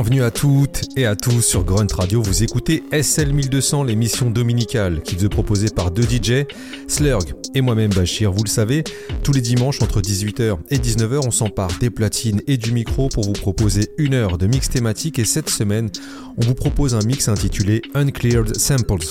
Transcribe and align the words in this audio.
Bienvenue 0.00 0.22
à 0.22 0.30
toutes 0.30 0.88
et 0.96 1.04
à 1.04 1.14
tous 1.14 1.42
sur 1.42 1.62
Grunt 1.62 1.92
Radio. 1.94 2.22
Vous 2.22 2.42
écoutez 2.42 2.82
SL 2.90 3.34
1200, 3.34 3.84
l'émission 3.84 4.30
dominicale 4.30 5.02
qui 5.02 5.14
vous 5.14 5.26
est 5.26 5.74
par 5.74 5.90
deux 5.90 6.04
DJ, 6.04 6.46
Slurg 6.88 7.26
et 7.54 7.60
moi-même 7.60 7.92
Bachir. 7.92 8.32
Vous 8.32 8.42
le 8.42 8.48
savez, 8.48 8.82
tous 9.22 9.32
les 9.32 9.42
dimanches 9.42 9.82
entre 9.82 10.00
18h 10.00 10.56
et 10.70 10.78
19h, 10.78 11.26
on 11.26 11.30
s'empare 11.30 11.68
des 11.80 11.90
platines 11.90 12.40
et 12.46 12.56
du 12.56 12.72
micro 12.72 13.10
pour 13.10 13.24
vous 13.24 13.34
proposer 13.34 13.90
une 13.98 14.14
heure 14.14 14.38
de 14.38 14.46
mix 14.46 14.70
thématique. 14.70 15.18
Et 15.18 15.26
cette 15.26 15.50
semaine, 15.50 15.90
on 16.38 16.46
vous 16.46 16.54
propose 16.54 16.94
un 16.94 17.04
mix 17.04 17.28
intitulé 17.28 17.82
Uncleared 17.92 18.56
Samples. 18.56 19.04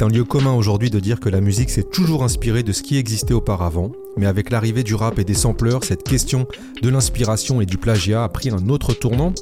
C'est 0.00 0.06
un 0.06 0.08
lieu 0.08 0.24
commun 0.24 0.54
aujourd'hui 0.54 0.88
de 0.88 0.98
dire 0.98 1.20
que 1.20 1.28
la 1.28 1.42
musique 1.42 1.68
s'est 1.68 1.82
toujours 1.82 2.24
inspirée 2.24 2.62
de 2.62 2.72
ce 2.72 2.82
qui 2.82 2.96
existait 2.96 3.34
auparavant, 3.34 3.92
mais 4.16 4.24
avec 4.24 4.48
l'arrivée 4.48 4.82
du 4.82 4.94
rap 4.94 5.18
et 5.18 5.24
des 5.24 5.34
sampleurs, 5.34 5.84
cette 5.84 6.04
question 6.04 6.48
de 6.80 6.88
l'inspiration 6.88 7.60
et 7.60 7.66
du 7.66 7.76
plagiat 7.76 8.24
a 8.24 8.28
pris 8.30 8.48
un 8.48 8.70
autre 8.70 8.94
tournant. 8.94 9.34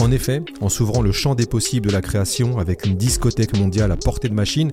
En 0.00 0.10
effet, 0.10 0.42
en 0.62 0.70
s'ouvrant 0.70 1.02
le 1.02 1.12
champ 1.12 1.34
des 1.34 1.44
possibles 1.44 1.88
de 1.88 1.92
la 1.92 2.00
création 2.00 2.58
avec 2.58 2.86
une 2.86 2.96
discothèque 2.96 3.58
mondiale 3.58 3.92
à 3.92 3.96
portée 3.96 4.30
de 4.30 4.34
machine, 4.34 4.70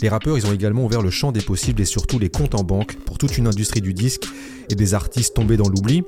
les 0.00 0.08
rappeurs 0.08 0.38
ils 0.38 0.46
ont 0.46 0.52
également 0.52 0.84
ouvert 0.84 1.02
le 1.02 1.10
champ 1.10 1.32
des 1.32 1.42
possibles 1.42 1.82
et 1.82 1.86
surtout 1.86 2.20
les 2.20 2.30
comptes 2.30 2.54
en 2.54 2.62
banque 2.62 2.94
pour 3.04 3.18
toute 3.18 3.36
une 3.36 3.48
industrie 3.48 3.80
du 3.80 3.94
disque 3.94 4.28
et 4.70 4.74
des 4.74 4.94
artistes 4.94 5.34
tombés 5.34 5.56
dans 5.56 5.68
l'oubli. 5.68 6.02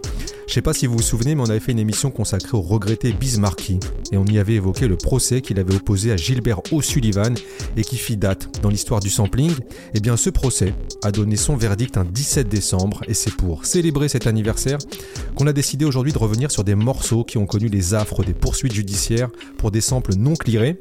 Je 0.46 0.54
sais 0.54 0.62
pas 0.62 0.72
si 0.72 0.86
vous 0.86 0.96
vous 0.96 1.02
souvenez, 1.02 1.34
mais 1.34 1.42
on 1.42 1.50
avait 1.50 1.60
fait 1.60 1.72
une 1.72 1.78
émission 1.78 2.10
consacrée 2.10 2.56
au 2.56 2.60
regretté 2.60 3.12
Bismarcky 3.12 3.80
et 4.12 4.16
on 4.16 4.24
y 4.26 4.38
avait 4.38 4.54
évoqué 4.54 4.86
le 4.86 4.96
procès 4.96 5.40
qu'il 5.40 5.58
avait 5.58 5.74
opposé 5.74 6.12
à 6.12 6.16
Gilbert 6.16 6.60
O'Sullivan 6.72 7.34
et 7.76 7.82
qui 7.82 7.96
fit 7.96 8.16
date 8.16 8.60
dans 8.62 8.68
l'histoire 8.68 9.00
du 9.00 9.10
sampling. 9.10 9.50
Et 9.50 9.96
eh 9.96 10.00
bien 10.00 10.16
ce 10.16 10.30
procès 10.30 10.72
a 11.02 11.10
donné 11.10 11.36
son 11.36 11.56
verdict 11.56 11.96
un 11.96 12.04
17 12.04 12.48
décembre 12.48 13.02
et 13.08 13.14
c'est 13.14 13.34
pour 13.34 13.66
célébrer 13.66 14.08
cet 14.08 14.26
anniversaire 14.26 14.78
qu'on 15.34 15.46
a 15.46 15.52
décidé 15.52 15.84
aujourd'hui 15.84 16.12
de 16.12 16.18
revenir 16.18 16.50
sur 16.50 16.64
des 16.64 16.74
morceaux 16.74 17.24
qui 17.24 17.38
ont 17.38 17.46
connu 17.46 17.68
les 17.68 17.94
affres 17.94 18.24
des 18.24 18.34
poursuites 18.34 18.74
judiciaires 18.74 19.30
pour 19.58 19.70
des 19.70 19.80
samples 19.80 20.14
non 20.14 20.34
clearés. 20.34 20.78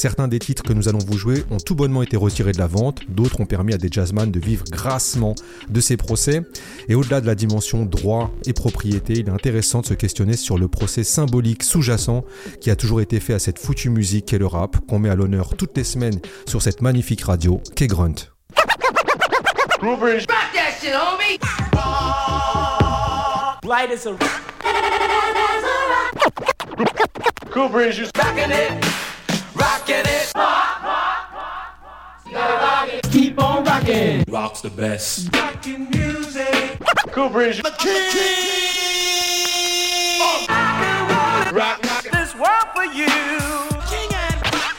Certains 0.00 0.28
des 0.28 0.38
titres 0.38 0.62
que 0.62 0.72
nous 0.72 0.88
allons 0.88 1.04
vous 1.06 1.18
jouer 1.18 1.44
ont 1.50 1.58
tout 1.58 1.74
bonnement 1.74 2.02
été 2.02 2.16
retirés 2.16 2.52
de 2.52 2.58
la 2.58 2.66
vente, 2.66 3.02
d'autres 3.10 3.38
ont 3.38 3.44
permis 3.44 3.74
à 3.74 3.76
des 3.76 3.88
jazzman 3.90 4.30
de 4.30 4.40
vivre 4.40 4.64
grassement 4.64 5.34
de 5.68 5.78
ces 5.78 5.98
procès. 5.98 6.40
Et 6.88 6.94
au-delà 6.94 7.20
de 7.20 7.26
la 7.26 7.34
dimension 7.34 7.84
droit 7.84 8.30
et 8.46 8.54
propriété, 8.54 9.12
il 9.18 9.28
est 9.28 9.30
intéressant 9.30 9.82
de 9.82 9.86
se 9.86 9.92
questionner 9.92 10.38
sur 10.38 10.56
le 10.56 10.68
procès 10.68 11.04
symbolique 11.04 11.62
sous-jacent 11.62 12.24
qui 12.62 12.70
a 12.70 12.76
toujours 12.76 13.02
été 13.02 13.20
fait 13.20 13.34
à 13.34 13.38
cette 13.38 13.58
foutue 13.58 13.90
musique 13.90 14.24
qu'est 14.24 14.38
le 14.38 14.46
rap, 14.46 14.78
qu'on 14.88 15.00
met 15.00 15.10
à 15.10 15.14
l'honneur 15.14 15.54
toutes 15.54 15.76
les 15.76 15.84
semaines 15.84 16.18
sur 16.46 16.62
cette 16.62 16.80
magnifique 16.80 17.20
radio 17.20 17.60
qu'est 17.76 17.86
Grunt. 17.86 18.30
Rocking 29.60 30.06
it. 30.06 30.32
Rock, 30.34 30.82
rock, 30.82 31.32
rock, 32.32 32.62
rock. 32.62 32.88
Keep 33.10 33.42
on 33.42 33.64
rocking. 33.64 34.24
Rock's 34.28 34.60
the 34.62 34.70
best. 34.70 35.34
Rocking 35.34 35.90
music. 35.90 36.78
Cool 37.12 37.28
Breeze. 37.28 37.58
The 37.58 37.74
king. 37.78 38.00
Oh. 40.22 40.46
Rock, 41.52 41.52
rock 41.52 41.84
rock 41.84 42.04
this 42.04 42.34
world 42.34 42.68
for 42.74 42.84
you. 42.84 43.08
King 43.90 44.10
and 44.14 44.40
rock, 44.54 44.76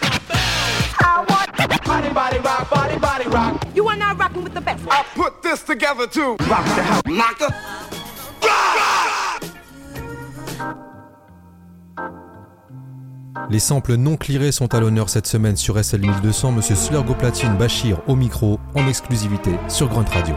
I 0.99 1.25
want 1.29 1.83
body, 1.85 2.09
body, 2.13 2.39
rock, 2.39 2.69
body, 2.69 2.97
body, 2.97 3.27
rock. 3.29 3.67
You 3.75 3.87
are 3.89 3.97
now 3.97 4.15
rocking 4.15 4.43
with 4.43 4.53
the 4.53 4.61
best. 4.61 4.83
I 4.89 5.03
put 5.15 5.41
this 5.43 5.63
together 5.63 6.07
too. 6.07 6.35
Rock 6.49 6.65
the 6.75 6.83
house, 6.83 7.03
knocker. 7.05 7.80
Les 13.51 13.59
samples 13.59 13.95
non 13.95 14.15
clearés 14.15 14.53
sont 14.53 14.73
à 14.73 14.79
l'honneur 14.79 15.09
cette 15.09 15.27
semaine 15.27 15.57
sur 15.57 15.75
SL1200. 15.75 16.55
Monsieur 16.55 16.73
Slurgo 16.73 17.13
Platine 17.13 17.57
Bachir 17.57 17.97
au 18.07 18.15
micro 18.15 18.61
en 18.75 18.87
exclusivité 18.87 19.51
sur 19.67 19.89
Grunt 19.89 20.05
Radio. 20.09 20.35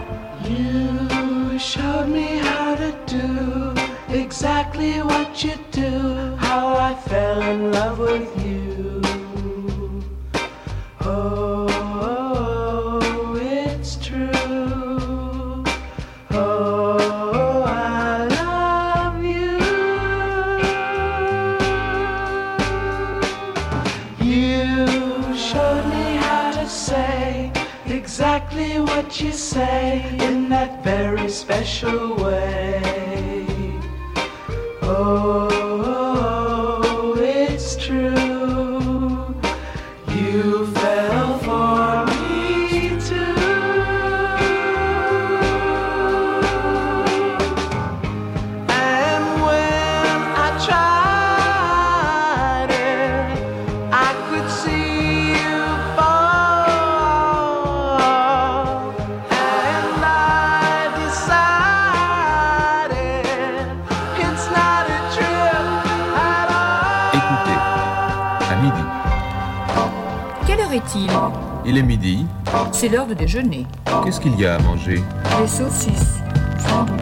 C'est 72.84 72.90
l'heure 72.90 73.06
de 73.06 73.14
déjeuner. 73.14 73.66
Qu'est-ce 74.04 74.20
qu'il 74.20 74.38
y 74.38 74.44
a 74.44 74.56
à 74.56 74.58
manger 74.58 74.96
Des 75.40 75.48
saucisses, 75.48 76.18
sans 76.58 76.84
doute. 76.84 77.00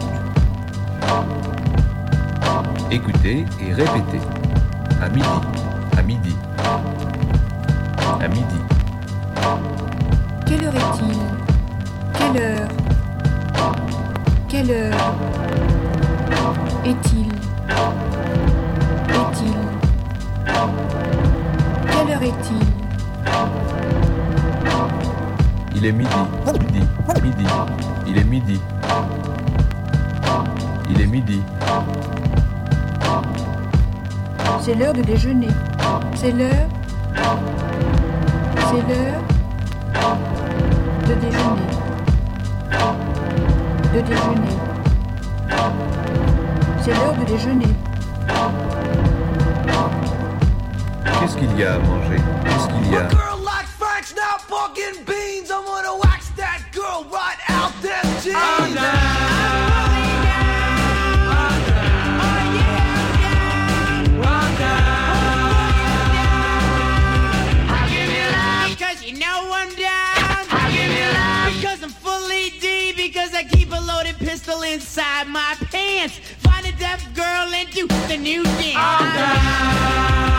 Écoutez 2.89 3.43
et 3.59 3.73
répétez. 3.73 4.21
À 5.01 5.09
midi. 5.09 5.27
Il 25.83 25.89
est 25.89 25.91
midi, 25.91 26.09
midi, 26.61 26.87
midi. 27.21 27.45
Il 28.07 28.17
est 28.17 28.23
midi. 28.23 28.61
Il 30.89 31.01
est 31.01 31.05
midi. 31.05 31.41
C'est 34.61 34.75
l'heure 34.75 34.93
de 34.93 35.01
déjeuner. 35.01 35.49
C'est 36.15 36.31
l'heure. 36.31 36.69
C'est 38.69 38.81
l'heure 38.87 39.21
de 41.05 41.15
déjeuner. 41.15 41.69
De 43.93 43.99
déjeuner. 43.99 44.55
C'est 46.81 46.91
l'heure 46.91 47.17
de 47.19 47.25
déjeuner. 47.25 47.75
Qu'est-ce 51.19 51.35
qu'il 51.35 51.59
y 51.59 51.63
a 51.65 51.73
à 51.73 51.79
manger? 51.79 52.21
Qu'est-ce 52.45 52.67
qu'il 52.69 52.93
y 52.93 52.95
a? 52.95 53.09
Inside 74.73 75.27
my 75.27 75.55
pants. 75.71 76.17
Find 76.39 76.65
a 76.65 76.71
deaf 76.73 77.01
girl 77.13 77.53
and 77.53 77.69
do 77.69 77.87
the 78.07 78.17
new 78.17 78.43
dance. 78.43 80.32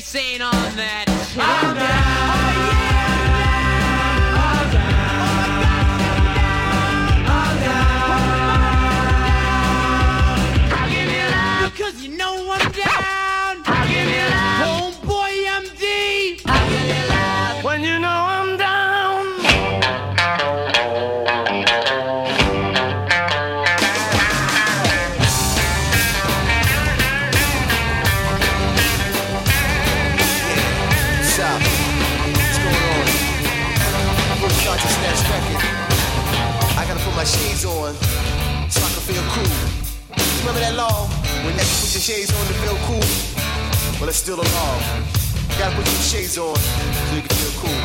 Face 0.00 0.14
ain't 0.14 0.42
on 0.42 0.76
that. 0.76 1.06
I'm 1.38 1.74
down. 1.74 2.12
Oh, 2.12 2.15
shades 42.06 42.30
on 42.38 42.46
to 42.46 42.54
feel 42.62 42.78
cool? 42.86 43.02
Well, 43.98 44.08
it's 44.08 44.18
still 44.18 44.38
a 44.38 44.46
law. 44.54 44.78
Gotta 45.58 45.74
put 45.74 45.84
your 45.90 46.02
shades 46.06 46.38
on 46.38 46.54
so 46.54 47.16
you 47.16 47.20
can 47.20 47.34
feel 47.34 47.50
cool. 47.58 47.82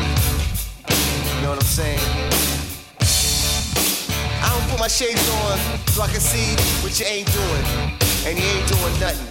You 1.34 1.42
know 1.42 1.50
what 1.50 1.58
I'm 1.58 1.66
saying? 1.66 1.98
I 4.38 4.48
don't 4.48 4.70
put 4.70 4.78
my 4.78 4.86
shades 4.86 5.28
on 5.42 5.58
so 5.88 6.02
I 6.02 6.06
can 6.06 6.20
see 6.20 6.54
what 6.84 6.94
you 7.00 7.06
ain't 7.06 7.32
doing. 7.34 7.64
And 8.24 8.38
you 8.38 8.46
ain't 8.46 8.68
doing 8.70 8.94
nothing. 9.02 9.26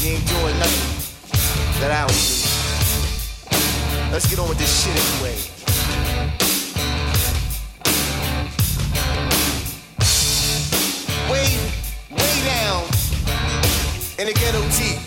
You 0.00 0.16
ain't 0.16 0.26
doing 0.26 0.56
nothing 0.56 1.80
that 1.82 1.92
I 1.92 2.06
would 2.08 2.16
do. 2.16 2.48
Let's 4.12 4.26
get 4.30 4.38
on 4.38 4.48
with 4.48 4.56
this 4.56 4.72
shit 4.82 4.96
anyway. 4.96 5.49
The 14.32 14.38
ghetto 14.38 14.62
deep, 14.78 15.00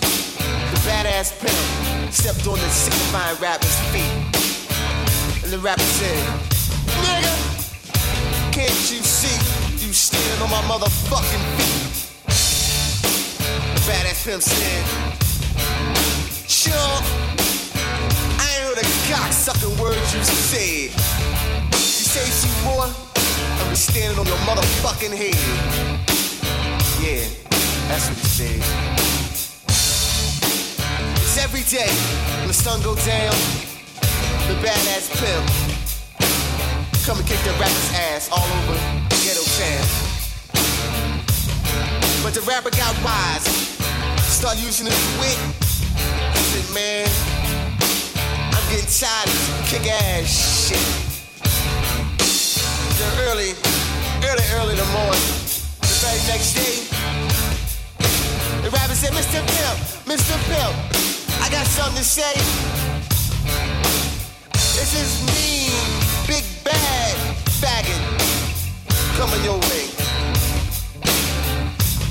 the 0.74 0.80
badass 0.84 1.32
pimp 1.40 2.12
stepped 2.12 2.46
on 2.46 2.60
the 2.60 2.70
signifying 2.70 3.38
rapper's 3.40 3.80
feet. 3.92 4.12
And 5.44 5.52
the 5.54 5.60
rapper 5.60 5.82
said, 5.82 6.20
Nigga, 7.00 7.32
can't 8.52 8.92
you 8.92 9.00
see 9.00 9.40
you 9.80 9.94
standing 9.94 10.42
on 10.44 10.50
my 10.50 10.62
motherfucking 10.68 11.44
feet? 11.56 11.94
The 13.76 13.82
badass 13.88 14.26
pimp 14.26 14.42
said, 14.42 14.84
Sure. 16.50 16.74
I 18.40 18.46
ain't 18.52 18.64
heard 18.68 18.78
a 18.78 18.88
cocksucking 19.08 19.80
word 19.80 19.96
you 19.96 20.24
said. 20.24 20.92
You 21.72 22.08
say 22.12 22.28
some 22.28 22.64
more, 22.66 22.88
be 23.70 23.76
standing 23.76 24.20
on 24.20 24.26
your 24.26 24.38
motherfucking 24.40 25.16
head. 25.16 25.40
Yeah, 27.00 27.53
that's 27.94 28.10
what 28.10 28.18
he 28.18 28.26
said. 28.26 28.58
It's 31.22 31.38
every 31.38 31.62
day 31.70 31.94
when 32.42 32.48
the 32.48 32.54
sun 32.54 32.82
go 32.82 32.96
down, 33.06 33.36
the 34.50 34.58
badass 34.66 35.14
pimp 35.22 35.46
come 37.06 37.22
and 37.22 37.28
kick 37.28 37.38
the 37.46 37.54
rapper's 37.62 37.94
ass 37.94 38.30
all 38.34 38.50
over 38.50 38.74
ghetto 39.22 39.46
town. 39.62 39.86
But 42.26 42.34
the 42.34 42.42
rapper 42.50 42.72
got 42.72 42.98
wise, 43.06 43.46
start 44.26 44.58
using 44.58 44.88
his 44.90 45.04
wit. 45.22 45.38
He 46.34 46.42
said, 46.50 46.74
man, 46.74 47.06
I'm 48.58 48.66
getting 48.74 48.90
tired 48.90 49.30
of 49.30 49.70
kick 49.70 49.86
ass 49.86 50.34
shit. 50.66 50.82
Early, 53.30 53.54
early, 54.26 54.46
early 54.58 54.74
in 54.74 54.82
the 54.82 54.90
morning, 54.98 55.30
the 55.78 55.94
very 56.02 56.22
next 56.26 56.58
day, 56.58 57.33
rapper 58.74 58.96
said, 58.96 59.14
Mr. 59.14 59.40
Pimp, 59.46 59.78
Mr. 60.10 60.34
Pimp, 60.50 60.74
I 61.42 61.50
got 61.50 61.66
something 61.68 61.98
to 61.98 62.04
say. 62.04 62.34
This 64.74 64.92
is 64.98 65.22
me, 65.30 65.70
big 66.28 66.44
bad 66.66 67.16
faggot, 67.62 68.02
coming 69.18 69.44
your 69.46 69.60
way. 69.70 69.86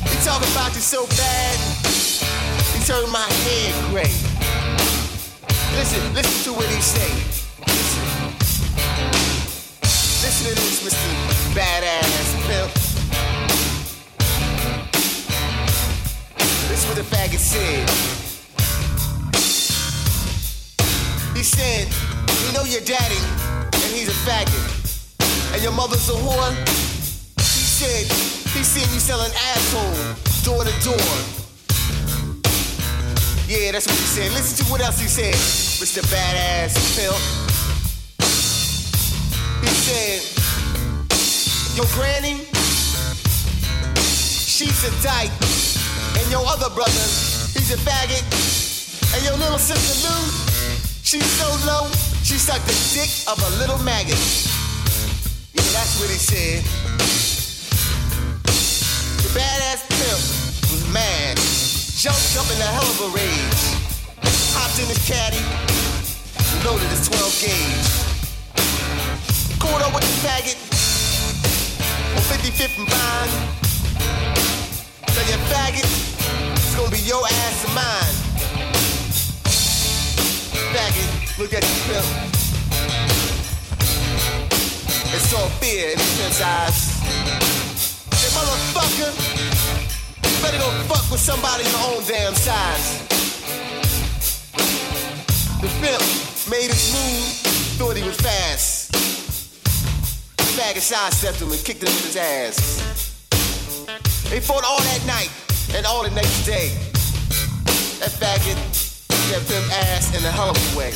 He 0.06 0.16
talk 0.24 0.40
about 0.54 0.72
you 0.74 0.80
so 0.80 1.06
bad, 1.18 1.58
he 2.72 2.84
turned 2.86 3.10
my 3.10 3.26
head 3.44 3.74
gray. 3.90 4.12
Listen, 5.74 6.14
listen 6.14 6.52
to 6.52 6.58
what 6.58 6.68
he 6.68 6.80
say. 6.80 7.10
Listen. 7.66 8.22
Listen 10.22 10.48
to 10.48 10.54
this, 10.54 10.82
Mr. 10.86 11.54
Badass 11.54 12.46
Pimp. 12.46 12.81
This 16.68 16.82
is 16.82 16.86
what 16.86 16.96
the 16.96 17.02
faggot 17.02 17.38
said. 17.38 17.88
He 21.36 21.42
said, 21.42 21.88
you 22.46 22.52
know 22.52 22.64
your 22.64 22.82
daddy, 22.82 23.18
and 23.62 23.90
he's 23.94 24.08
a 24.08 24.18
faggot. 24.26 25.54
And 25.54 25.62
your 25.62 25.72
mother's 25.72 26.08
a 26.08 26.12
whore. 26.12 26.52
He 27.38 27.64
said, 27.78 28.06
he 28.52 28.62
seen 28.62 28.88
you 28.92 29.00
selling 29.00 29.32
asshole 29.32 30.22
door 30.44 30.64
to 30.64 30.72
door. 30.84 31.42
Yeah, 33.48 33.72
that's 33.72 33.86
what 33.86 33.96
he 33.96 34.06
said. 34.06 34.32
Listen 34.32 34.64
to 34.64 34.70
what 34.70 34.80
else 34.80 34.98
he 35.00 35.08
said, 35.08 35.34
Mr. 35.34 36.00
Badass 36.12 36.74
Pimp. 36.96 37.18
He 39.60 39.68
said, 39.68 40.20
Your 41.76 41.86
granny, 41.94 42.44
she's 44.00 44.84
a 44.84 45.02
dyke. 45.02 45.71
Your 46.32 46.48
other 46.48 46.72
brother, 46.72 47.04
he's 47.52 47.68
a 47.68 47.76
faggot. 47.76 48.24
And 49.12 49.22
your 49.22 49.36
little 49.36 49.58
sister 49.58 49.92
Lou, 50.00 50.16
she's 51.04 51.28
so 51.36 51.44
low, 51.68 51.92
she 52.24 52.40
sucked 52.40 52.64
the 52.64 52.72
dick 52.96 53.12
of 53.28 53.36
a 53.36 53.50
little 53.60 53.76
maggot. 53.84 54.16
Yeah, 55.52 55.68
that's 55.76 56.00
what 56.00 56.08
he 56.08 56.16
said. 56.16 56.64
The 59.20 59.28
badass 59.36 59.84
pimp 59.92 60.24
was 60.72 60.88
mad, 60.88 61.36
jumped 62.00 62.32
up 62.40 62.48
in 62.48 62.56
a 62.64 62.70
hell 62.80 62.88
of 62.88 63.00
a 63.04 63.08
rage, 63.12 63.76
hopped 64.56 64.80
in 64.80 64.88
his 64.88 65.04
caddy, 65.04 65.44
loaded 66.64 66.88
his 66.88 67.12
12 67.12 67.28
gauge. 67.44 67.92
Caught 69.60 69.82
up 69.84 69.92
with 69.92 70.00
the 70.00 70.16
faggot 70.24 70.56
on 72.16 72.24
55th 72.24 72.80
and 72.80 72.88
Vine. 72.88 73.36
Tell 75.12 75.28
you 75.28 75.36
faggot, 75.52 76.11
it's 76.72 76.80
gonna 76.80 76.90
be 76.90 77.02
your 77.04 77.22
ass 77.22 77.64
and 77.66 77.74
mine. 77.74 78.14
Faggot, 80.72 81.38
look 81.38 81.52
at 81.52 81.62
you 81.62 81.76
pimp. 81.84 82.06
It's 85.12 85.28
saw 85.28 85.48
fear 85.60 85.90
in 85.90 85.98
the 85.98 86.08
pimp's 86.16 86.40
eyes. 86.40 86.96
Hey, 88.16 88.30
motherfucker, 88.32 89.12
you 90.24 90.42
better 90.42 90.56
go 90.56 90.70
fuck 90.88 91.04
with 91.10 91.20
somebody 91.20 91.64
your 91.64 91.82
own 91.92 92.02
damn 92.08 92.34
size. 92.34 93.04
The 95.60 95.68
pimp 95.82 96.02
made 96.48 96.70
his 96.72 96.88
move, 96.94 97.36
thought 97.76 97.96
he 97.98 98.02
was 98.02 98.16
fast. 98.16 98.92
The 100.38 100.44
faggot 100.56 100.80
sidestepped 100.80 101.42
him 101.42 101.52
and 101.52 101.62
kicked 101.62 101.82
him 101.82 101.88
in 101.88 102.02
his 102.02 102.16
ass. 102.16 103.12
They 104.30 104.40
fought 104.40 104.64
all 104.64 104.80
that 104.80 105.04
night 105.06 105.28
and 105.74 105.86
all 105.86 106.02
the 106.02 106.10
next 106.10 106.44
day. 106.44 106.68
That 108.00 108.10
faggot 108.10 108.58
kept 109.30 109.50
him 109.50 109.64
ass 109.70 110.10
in 110.16 110.24
a 110.24 110.30
hell 110.30 110.50
of 110.50 110.74
a 110.74 110.78
way. 110.78 110.92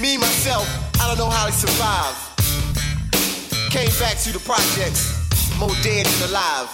Me, 0.00 0.16
myself, 0.16 0.66
I 1.00 1.08
don't 1.08 1.18
know 1.18 1.28
how 1.28 1.46
he 1.46 1.52
survived. 1.52 2.16
Came 3.70 3.90
back 3.98 4.16
to 4.18 4.32
the 4.32 4.38
projects, 4.38 5.10
more 5.58 5.74
dead 5.82 6.06
than 6.06 6.30
alive. 6.30 6.68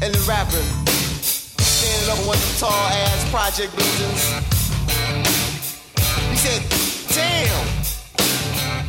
And 0.00 0.14
the 0.14 0.24
rapper, 0.28 0.62
standing 1.58 2.10
up 2.10 2.18
on 2.20 2.26
one 2.28 2.36
of 2.36 2.42
them 2.42 2.56
tall 2.58 2.70
ass 2.70 3.30
project 3.30 3.74
buildings. 3.76 4.22
He 6.30 6.36
said, 6.36 6.62
damn, 7.12 7.66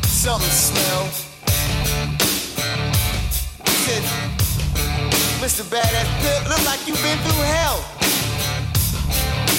something 0.06 0.50
smell. 0.50 1.29
Said, 3.90 4.02
Mr. 5.42 5.64
Badass 5.64 6.06
Pimp, 6.22 6.48
look 6.48 6.64
like 6.64 6.86
you've 6.86 7.02
been 7.02 7.18
through 7.18 7.42
hell. 7.42 7.84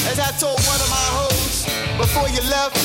As 0.10 0.20
I 0.22 0.32
told 0.40 0.58
one 0.72 0.80
of 0.80 0.90
my 0.90 1.06
hoes 1.20 1.66
before 1.98 2.30
you 2.30 2.40
left, 2.50 2.78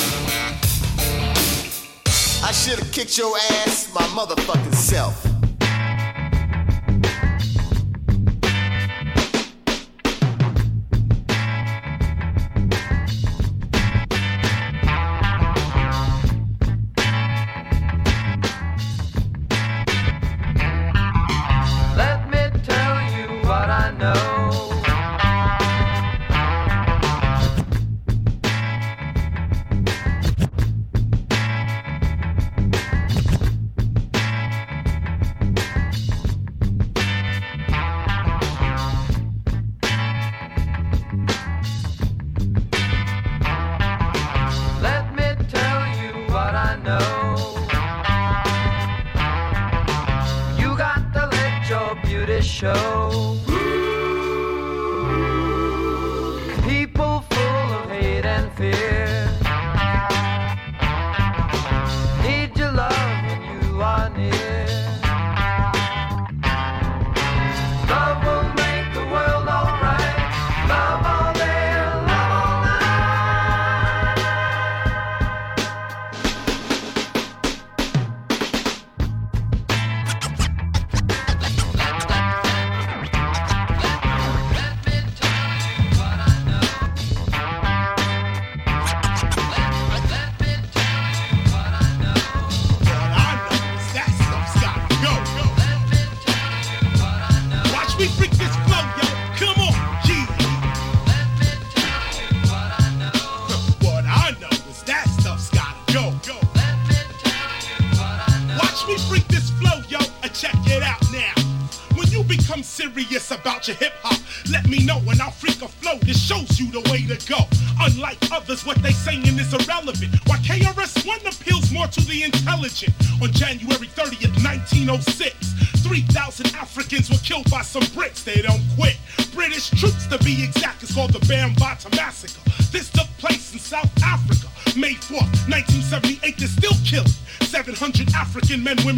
I 2.43 2.51
should 2.51 2.79
have 2.79 2.91
kicked 2.91 3.17
your 3.17 3.33
ass 3.63 3.89
my 3.95 4.01
motherfucking 4.07 4.75
self. 4.75 5.36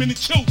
Women, 0.00 0.12
and 0.12 0.18
children. 0.18 0.49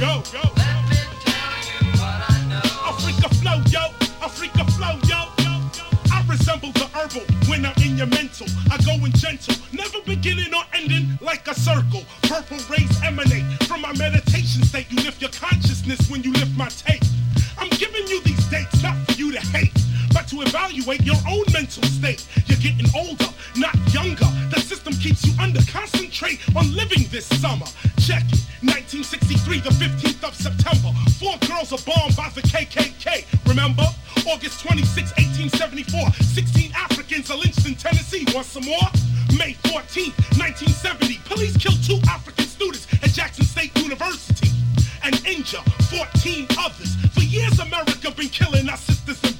Stuff's 0.00 0.32
gotta 0.32 0.54
go. 0.54 0.62
I 2.86 2.96
freak 3.00 3.24
a 3.24 3.28
flow, 3.36 3.62
yo. 3.68 3.80
I 4.22 4.28
freak 4.28 4.54
a 4.54 4.64
flow, 4.72 4.96
yo. 5.04 5.28
I 6.12 6.24
resemble 6.28 6.72
the 6.72 6.88
herbal 6.94 7.22
when 7.48 7.66
I'm 7.66 7.74
in 7.82 7.98
your 7.98 8.06
mental. 8.06 8.46
I 8.70 8.78
go 8.78 8.92
in 9.04 9.12
gentle, 9.12 9.54
never 9.72 10.00
beginning 10.06 10.54
or 10.54 10.62
ending 10.74 11.18
like 11.20 11.46
a 11.48 11.54
circle. 11.54 12.02
Purple 12.22 12.58
rays 12.70 12.90
emanate 13.02 13.44
from 13.64 13.82
my 13.82 13.92
meditation 13.96 14.62
state. 14.64 14.86
You 14.90 15.02
lift 15.02 15.20
your 15.20 15.30
consciousness 15.30 16.10
when 16.10 16.22
you 16.22 16.32
lift 16.32 16.56
my 16.56 16.68
tape. 16.68 17.02
I'm 17.58 17.68
giving 17.70 18.06
you 18.08 18.22
these 18.22 18.44
dates 18.46 18.82
not 18.82 18.96
for 19.06 19.12
you 19.12 19.32
to 19.32 19.40
hate, 19.40 19.76
but 20.14 20.28
to 20.28 20.40
evaluate 20.40 21.02
your 21.02 21.20
own 21.28 21.44
mental 21.52 21.82
state. 21.84 22.26
You're 22.46 22.58
getting 22.58 22.88
older, 22.96 23.28
not 23.56 23.76
younger. 23.92 24.28
The 24.50 24.60
system 24.60 24.94
keeps 24.94 25.26
you 25.26 25.34
under. 25.38 25.60
Concentrate 25.70 26.40
on 26.56 26.74
living 26.74 27.04
this 27.10 27.26
summer. 27.26 27.66
Check 27.98 28.24
it. 28.32 28.49
1963, 29.50 29.58
the 29.66 30.14
15th 30.14 30.28
of 30.28 30.34
September. 30.34 30.94
Four 31.18 31.34
girls 31.50 31.72
are 31.74 31.82
bombed 31.82 32.14
by 32.14 32.30
the 32.34 32.42
KKK. 32.42 33.26
Remember? 33.48 33.82
August 34.30 34.62
26, 34.62 35.10
1874. 35.50 36.06
16 36.22 36.70
Africans 36.76 37.30
are 37.30 37.38
lynched 37.38 37.66
in 37.66 37.74
Tennessee. 37.74 38.24
Want 38.32 38.46
some 38.46 38.64
more? 38.64 38.86
May 39.34 39.54
14, 39.66 40.14
1970. 40.38 41.18
Police 41.26 41.56
killed 41.58 41.82
two 41.82 41.98
African 42.06 42.46
students 42.46 42.86
at 43.02 43.10
Jackson 43.10 43.44
State 43.44 43.76
University 43.82 44.50
and 45.02 45.18
injure 45.26 45.62
14 45.90 46.46
others. 46.58 46.94
For 47.10 47.26
years, 47.26 47.58
America 47.58 48.12
been 48.14 48.30
killing 48.30 48.68
our 48.68 48.78
sisters 48.78 49.18
and 49.24 49.39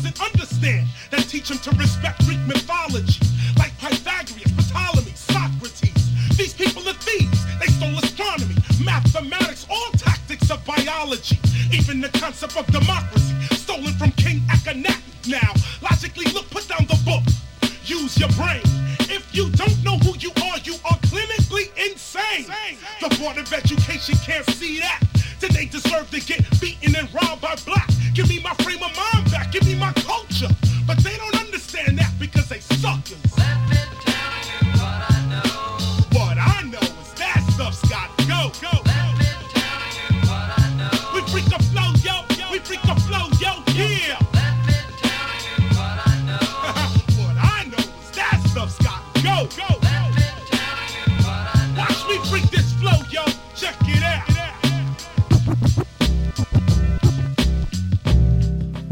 doesn't 0.00 0.22
understand. 0.22 0.88
Then 1.10 1.20
teach 1.22 1.50
him 1.50 1.58
to 1.58 1.70
respect 1.76 2.24
Greek 2.24 2.40
mythology, 2.46 3.20
like 3.58 3.76
Pythagoras, 3.78 4.52
Ptolemy, 4.56 5.12
Socrates. 5.14 6.36
These 6.36 6.54
people 6.54 6.88
are 6.88 6.94
thieves. 6.94 7.44
They 7.60 7.66
stole 7.66 7.98
astronomy, 7.98 8.56
mathematics, 8.82 9.66
all 9.68 9.90
tactics 9.92 10.50
of 10.50 10.64
biology, 10.64 11.38
even 11.72 12.00
the 12.00 12.08
concept 12.18 12.56
of 12.56 12.66
democracy, 12.68 13.34
stolen 13.56 13.92
from 13.94 14.12
King 14.12 14.40
Akhenaten. 14.48 14.96
Now, 15.28 15.52
logically, 15.82 16.32
look, 16.32 16.48
put 16.50 16.66
down 16.66 16.86
the 16.86 16.98
book. 17.04 17.24
Use 17.84 18.18
your 18.18 18.30
brain. 18.30 18.62
If 19.12 19.28
you 19.34 19.50
don't 19.50 19.84
know 19.84 19.98
who 19.98 20.16
you 20.18 20.30
are, 20.48 20.58
you 20.64 20.74
are 20.88 20.98
clinically 21.10 21.68
insane. 21.76 22.46
The 23.00 23.14
Board 23.20 23.36
of 23.36 23.52
Education 23.52 24.14
can't 24.24 24.48
see 24.50 24.80
that. 24.80 25.02
Then 25.40 25.50
they 25.52 25.66
deserve 25.66 26.10
to 26.10 26.20
get 26.20 26.40
beaten 26.60 26.96
and 26.96 27.12
robbed 27.12 27.42
by 27.42 27.56
black. 27.66 27.89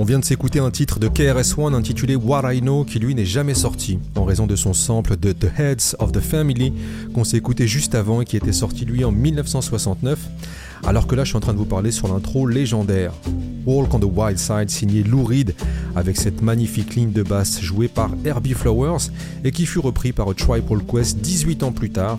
Vient 0.08 0.18
de 0.18 0.24
s'écouter 0.24 0.58
un 0.58 0.70
titre 0.70 0.98
de 0.98 1.06
KRS-One 1.06 1.74
intitulé 1.74 2.16
What 2.16 2.54
I 2.54 2.62
Know 2.62 2.84
qui 2.84 2.98
lui 2.98 3.14
n'est 3.14 3.26
jamais 3.26 3.52
sorti. 3.52 3.98
En 4.16 4.24
raison 4.24 4.46
de 4.46 4.56
son 4.56 4.72
sample 4.72 5.18
de 5.18 5.32
The 5.32 5.48
Heads 5.58 5.96
of 5.98 6.12
the 6.12 6.20
Family 6.20 6.72
qu'on 7.12 7.24
s'est 7.24 7.36
écouté 7.36 7.68
juste 7.68 7.94
avant 7.94 8.22
et 8.22 8.24
qui 8.24 8.38
était 8.38 8.54
sorti 8.54 8.86
lui 8.86 9.04
en 9.04 9.12
1969 9.12 10.18
alors 10.86 11.06
que 11.06 11.14
là 11.14 11.24
je 11.24 11.28
suis 11.28 11.36
en 11.36 11.40
train 11.40 11.52
de 11.52 11.58
vous 11.58 11.66
parler 11.66 11.90
sur 11.90 12.08
l'intro 12.08 12.46
légendaire 12.46 13.12
Walk 13.66 13.92
on 13.92 14.00
the 14.00 14.10
Wild 14.10 14.38
Side 14.38 14.70
signé 14.70 15.02
Lou 15.02 15.24
Reed 15.24 15.54
avec 15.94 16.16
cette 16.16 16.40
magnifique 16.40 16.94
ligne 16.94 17.12
de 17.12 17.22
basse 17.22 17.60
jouée 17.60 17.88
par 17.88 18.08
Herbie 18.24 18.54
Flowers 18.54 19.10
et 19.44 19.50
qui 19.50 19.66
fut 19.66 19.80
repris 19.80 20.12
par 20.12 20.30
A 20.30 20.32
Tribal 20.32 20.78
Quest 20.90 21.18
18 21.18 21.64
ans 21.64 21.72
plus 21.72 21.90
tard 21.90 22.18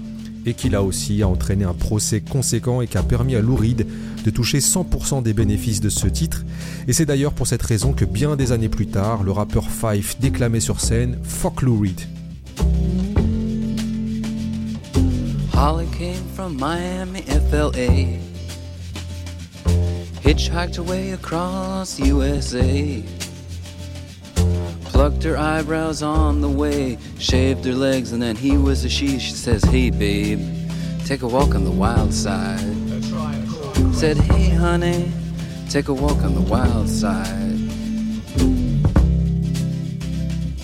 et 0.50 0.54
qui 0.54 0.70
là 0.70 0.82
aussi 0.84 1.22
a 1.22 1.28
entraîné 1.28 1.64
un 1.64 1.74
procès 1.74 2.22
conséquent 2.22 2.82
et 2.82 2.88
qui 2.88 2.98
a 2.98 3.04
permis 3.04 3.36
à 3.36 3.42
Lou 3.42 3.56
Reed 3.56 3.86
de 4.26 4.30
toucher 4.32 4.60
100% 4.60 5.24
des 5.24 5.34
bénéfices 5.34 5.80
de 5.80 5.90
ce 5.90 6.08
titre. 6.08 6.44
Et 6.88 6.94
c'est 6.94 7.06
d'ailleurs 7.06 7.34
pour 7.34 7.48
cette 7.48 7.62
raison 7.62 7.94
que 7.94 8.06
bien 8.06 8.36
des 8.36 8.52
années 8.52 8.70
plus 8.70 8.88
tard, 8.88 9.24
le 9.24 9.32
rappeur 9.32 9.68
Fife 9.70 10.20
déclamait 10.20 10.60
sur 10.60 10.82
scène 10.82 11.18
Fuck 11.24 11.62
Lou 11.62 11.80
Reed. 11.80 12.02
Plucked 25.00 25.24
her 25.24 25.38
eyebrows 25.38 26.04
on 26.04 26.42
the 26.42 26.50
way, 26.50 26.98
shaved 27.20 27.64
her 27.64 27.72
legs, 27.72 28.12
and 28.12 28.22
then 28.22 28.36
he 28.36 28.58
was 28.58 28.84
a 28.84 28.90
she. 28.90 29.18
She 29.18 29.32
says, 29.32 29.64
Hey, 29.64 29.92
babe, 29.92 30.42
take 31.06 31.22
a 31.22 31.26
walk 31.26 31.56
on 31.56 31.64
the 31.64 31.72
wild 31.72 32.14
side. 32.14 32.60
Said, 33.96 34.18
Hey, 34.18 34.50
honey, 34.50 35.10
take 35.70 35.88
a 35.88 35.94
walk 35.94 36.18
on 36.18 36.36
the 36.36 36.42
wild 36.42 36.90
side. 36.90 37.56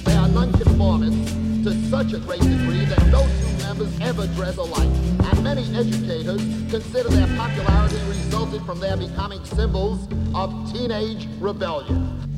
They 0.03 0.15
are 0.17 0.27
nonconformists 0.27 1.31
to 1.63 1.89
such 1.89 2.11
a 2.11 2.19
great 2.19 2.41
degree 2.41 2.83
that 2.83 3.07
no 3.07 3.21
two 3.21 3.63
members 3.63 4.01
ever 4.01 4.27
dress 4.35 4.57
alike. 4.57 4.89
And 5.31 5.43
many 5.45 5.63
educators 5.73 6.41
consider 6.69 7.07
their 7.07 7.37
popularity 7.37 7.99
resulted 8.09 8.63
from 8.63 8.81
their 8.81 8.97
becoming 8.97 9.45
symbols 9.45 10.09
of 10.35 10.73
teenage 10.73 11.25
rebellion. 11.39 12.34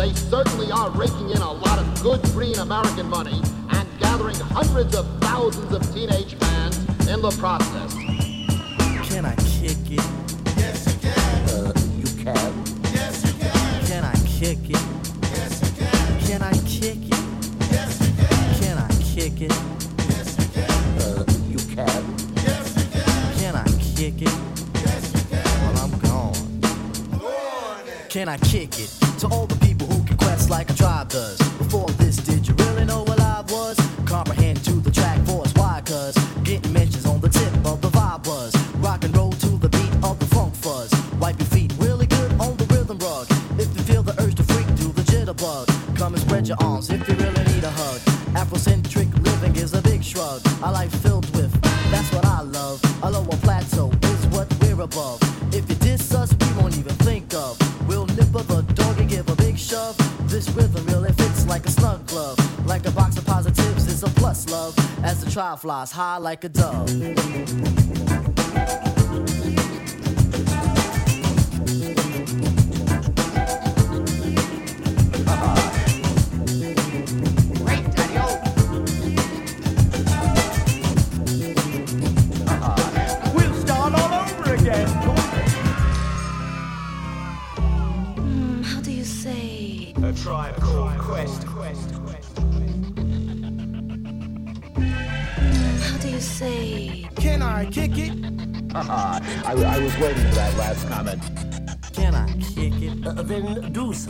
They 0.00 0.14
certainly 0.14 0.72
are 0.72 0.88
raking 0.92 1.28
in 1.28 1.42
a 1.42 1.52
lot 1.52 1.78
of 1.78 2.02
good 2.02 2.22
green 2.32 2.58
American 2.58 3.06
money 3.10 3.38
and 3.68 3.86
gathering 3.98 4.34
hundreds 4.34 4.96
of 4.96 5.06
thousands 5.20 5.74
of 5.74 5.82
teenage 5.92 6.36
fans 6.36 6.78
in 7.06 7.20
the 7.20 7.28
process. 7.38 7.92
Can 9.10 9.26
I 9.26 9.34
kick 9.36 9.76
it? 9.90 10.00
Yes, 10.56 10.86
you 10.86 11.00
can. 11.02 11.50
Uh, 11.50 11.72
you 11.98 12.24
can. 12.24 12.64
Yes, 12.94 13.26
you 13.26 13.34
can. 13.40 13.84
Can 13.84 14.04
I 14.04 14.14
kick 14.24 14.70
it? 14.70 14.80
Yes, 15.32 15.60
you 15.60 15.84
can. 15.84 16.20
Can 16.24 16.42
I 16.44 16.52
kick 16.64 17.02
it? 17.02 17.20
Yes, 17.70 18.00
you 18.00 18.14
can. 18.16 18.54
Can 18.58 18.78
I 18.78 18.88
kick 19.04 19.40
it? 19.42 19.52
Yes, 20.08 20.38
you 20.38 20.48
can. 20.54 20.72
Uh, 20.98 21.24
you 21.46 21.58
can. 21.76 22.04
Yes, 22.36 22.74
you 22.74 23.02
can. 23.02 23.38
Can 23.38 23.54
I 23.54 23.68
kick 23.78 24.22
it? 24.22 24.34
Yes, 24.76 25.12
you 25.12 25.36
can. 25.36 25.44
Well, 25.60 25.84
I'm 25.84 25.98
gone. 25.98 26.60
Go 27.20 27.26
on 27.26 27.84
then. 27.84 28.08
Can 28.08 28.28
I 28.30 28.38
kick 28.38 28.80
it 28.80 28.99
flies 65.60 65.92
high 65.92 66.16
like 66.16 66.42
a 66.44 66.48
dove. 66.48 68.19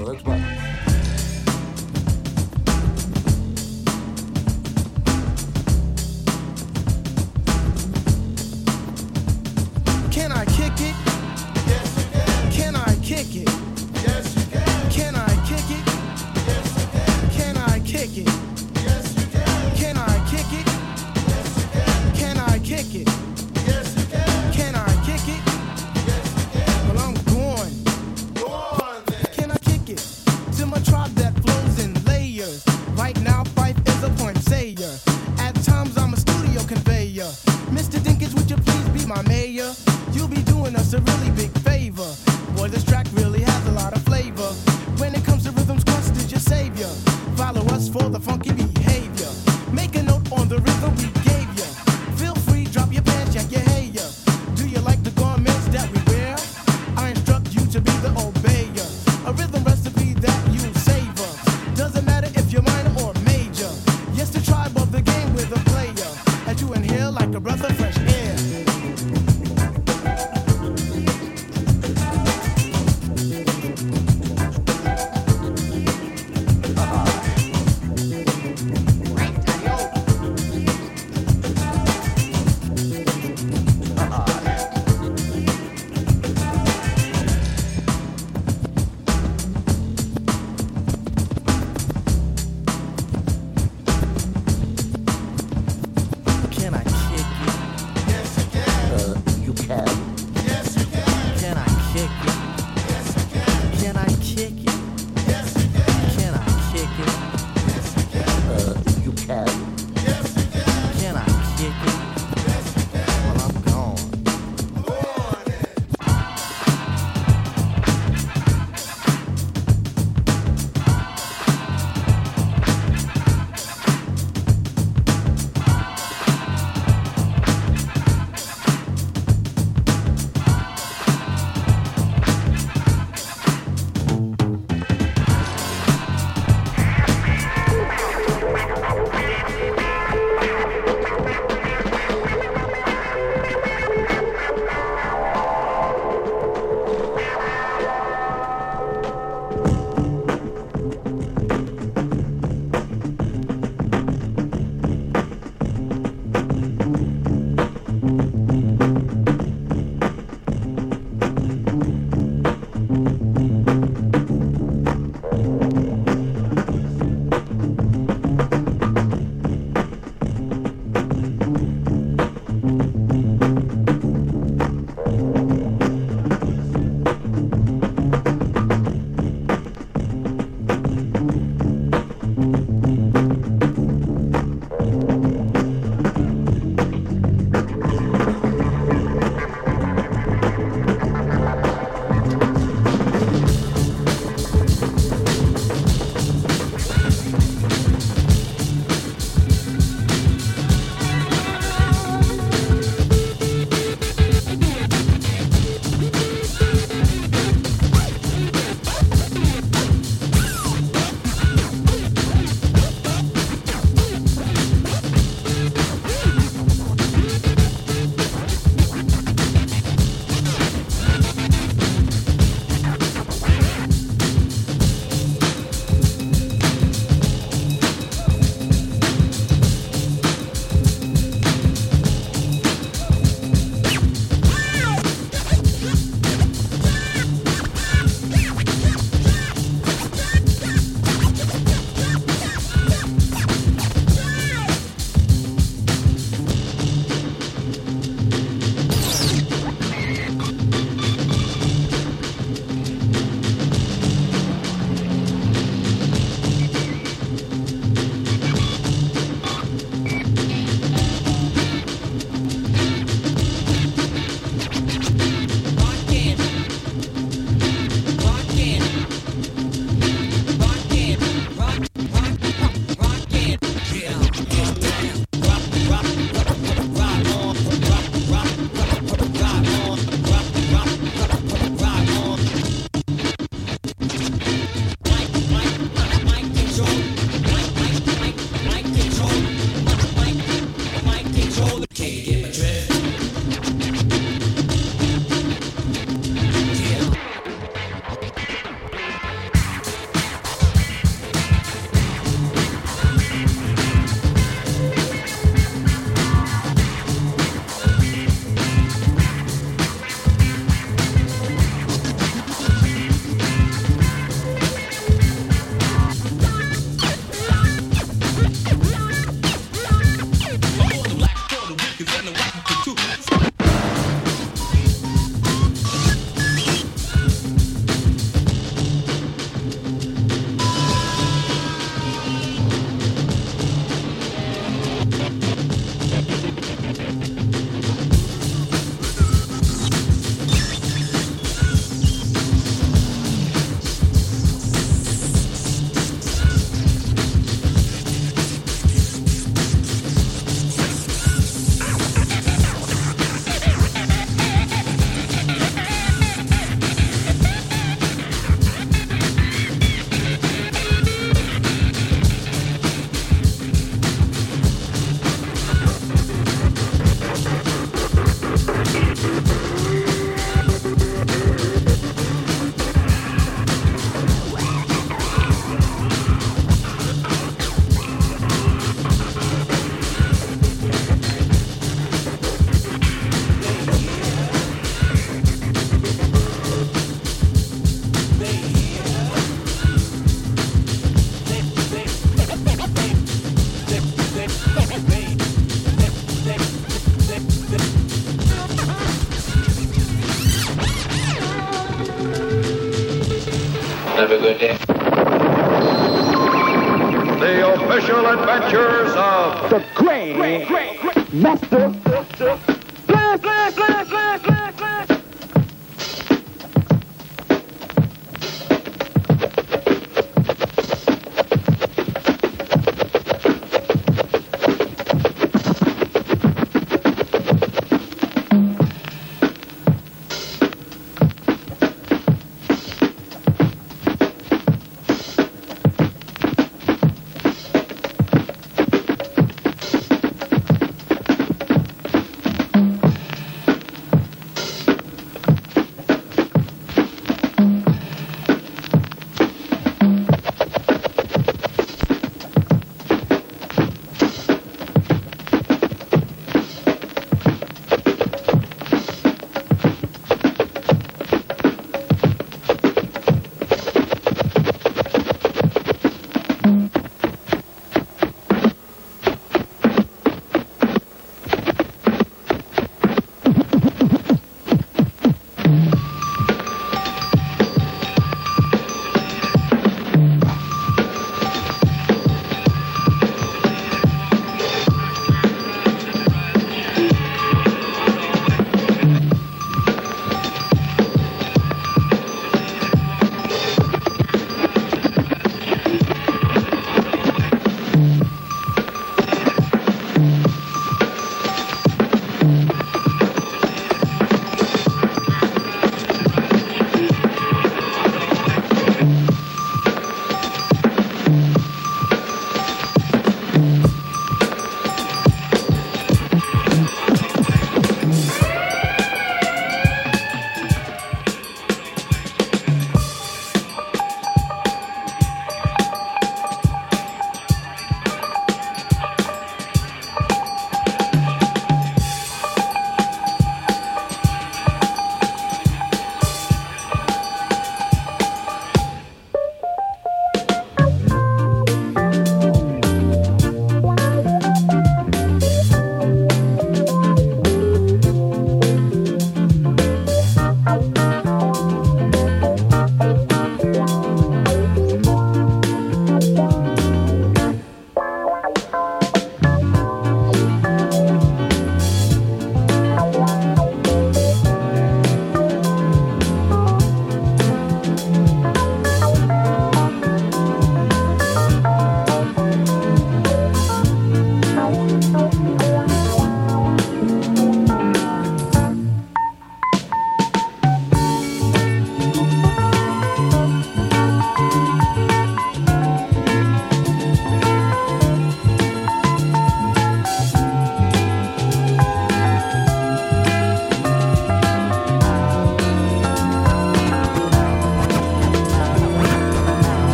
So 0.00 0.12
at 0.12 0.29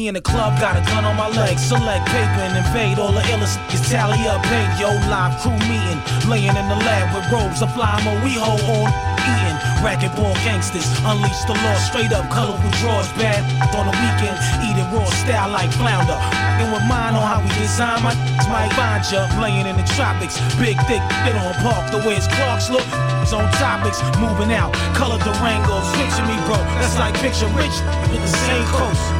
me 0.00 0.08
in 0.08 0.14
the 0.14 0.24
club, 0.24 0.56
got 0.60 0.80
a 0.80 0.82
gun 0.88 1.04
on 1.04 1.16
my 1.16 1.28
leg. 1.28 1.58
Select 1.58 2.06
paper 2.08 2.40
and 2.48 2.56
invade 2.56 2.96
all 2.98 3.12
the 3.12 3.20
illest 3.32 3.60
niggas. 3.68 3.84
Tally 3.90 4.20
up, 4.32 4.40
paid, 4.48 4.70
yo. 4.80 4.88
Live 5.12 5.36
crew 5.40 5.56
meeting. 5.68 6.00
Laying 6.24 6.56
in 6.56 6.66
the 6.72 6.80
lab 6.88 7.12
with 7.12 7.26
robes 7.28 7.60
of 7.60 7.68
fly 7.76 8.00
mo. 8.04 8.12
We 8.24 8.32
hold 8.40 8.64
on. 8.64 8.88
Eating. 9.28 9.58
Racquetball 9.84 10.32
gangsters. 10.46 10.88
Unleash 11.04 11.44
the 11.44 11.56
law. 11.64 11.76
Straight 11.90 12.12
up 12.16 12.24
colorful 12.32 12.72
drawers. 12.80 13.12
Bad 13.20 13.44
on 13.76 13.84
the 13.88 13.96
weekend. 14.00 14.36
Eating 14.64 14.88
raw 14.88 15.04
style 15.20 15.50
like 15.52 15.72
flounder. 15.76 16.16
And 16.60 16.72
with 16.72 16.84
mine 16.88 17.12
on 17.12 17.24
how 17.24 17.40
we 17.44 17.50
design 17.60 18.00
my 18.00 18.14
might 18.48 18.72
find 18.72 19.04
ya. 19.12 19.28
Laying 19.36 19.66
in 19.68 19.76
the 19.76 19.86
tropics. 19.96 20.40
Big, 20.56 20.80
thick, 20.88 21.02
get 21.28 21.36
on 21.36 21.52
park. 21.60 21.92
The 21.92 22.00
way 22.06 22.16
his 22.16 22.28
clocks 22.40 22.70
look. 22.72 22.86
It's 23.20 23.36
on 23.36 23.44
topics. 23.60 24.00
Moving 24.16 24.52
out. 24.52 24.72
Color 24.96 25.20
Durangos. 25.20 25.86
Picture 26.00 26.24
me, 26.24 26.36
bro. 26.48 26.56
That's 26.80 26.96
like 26.96 27.14
picture 27.20 27.50
rich 27.52 27.76
with 28.08 28.22
the 28.24 28.32
same 28.48 28.64
coast. 28.72 29.19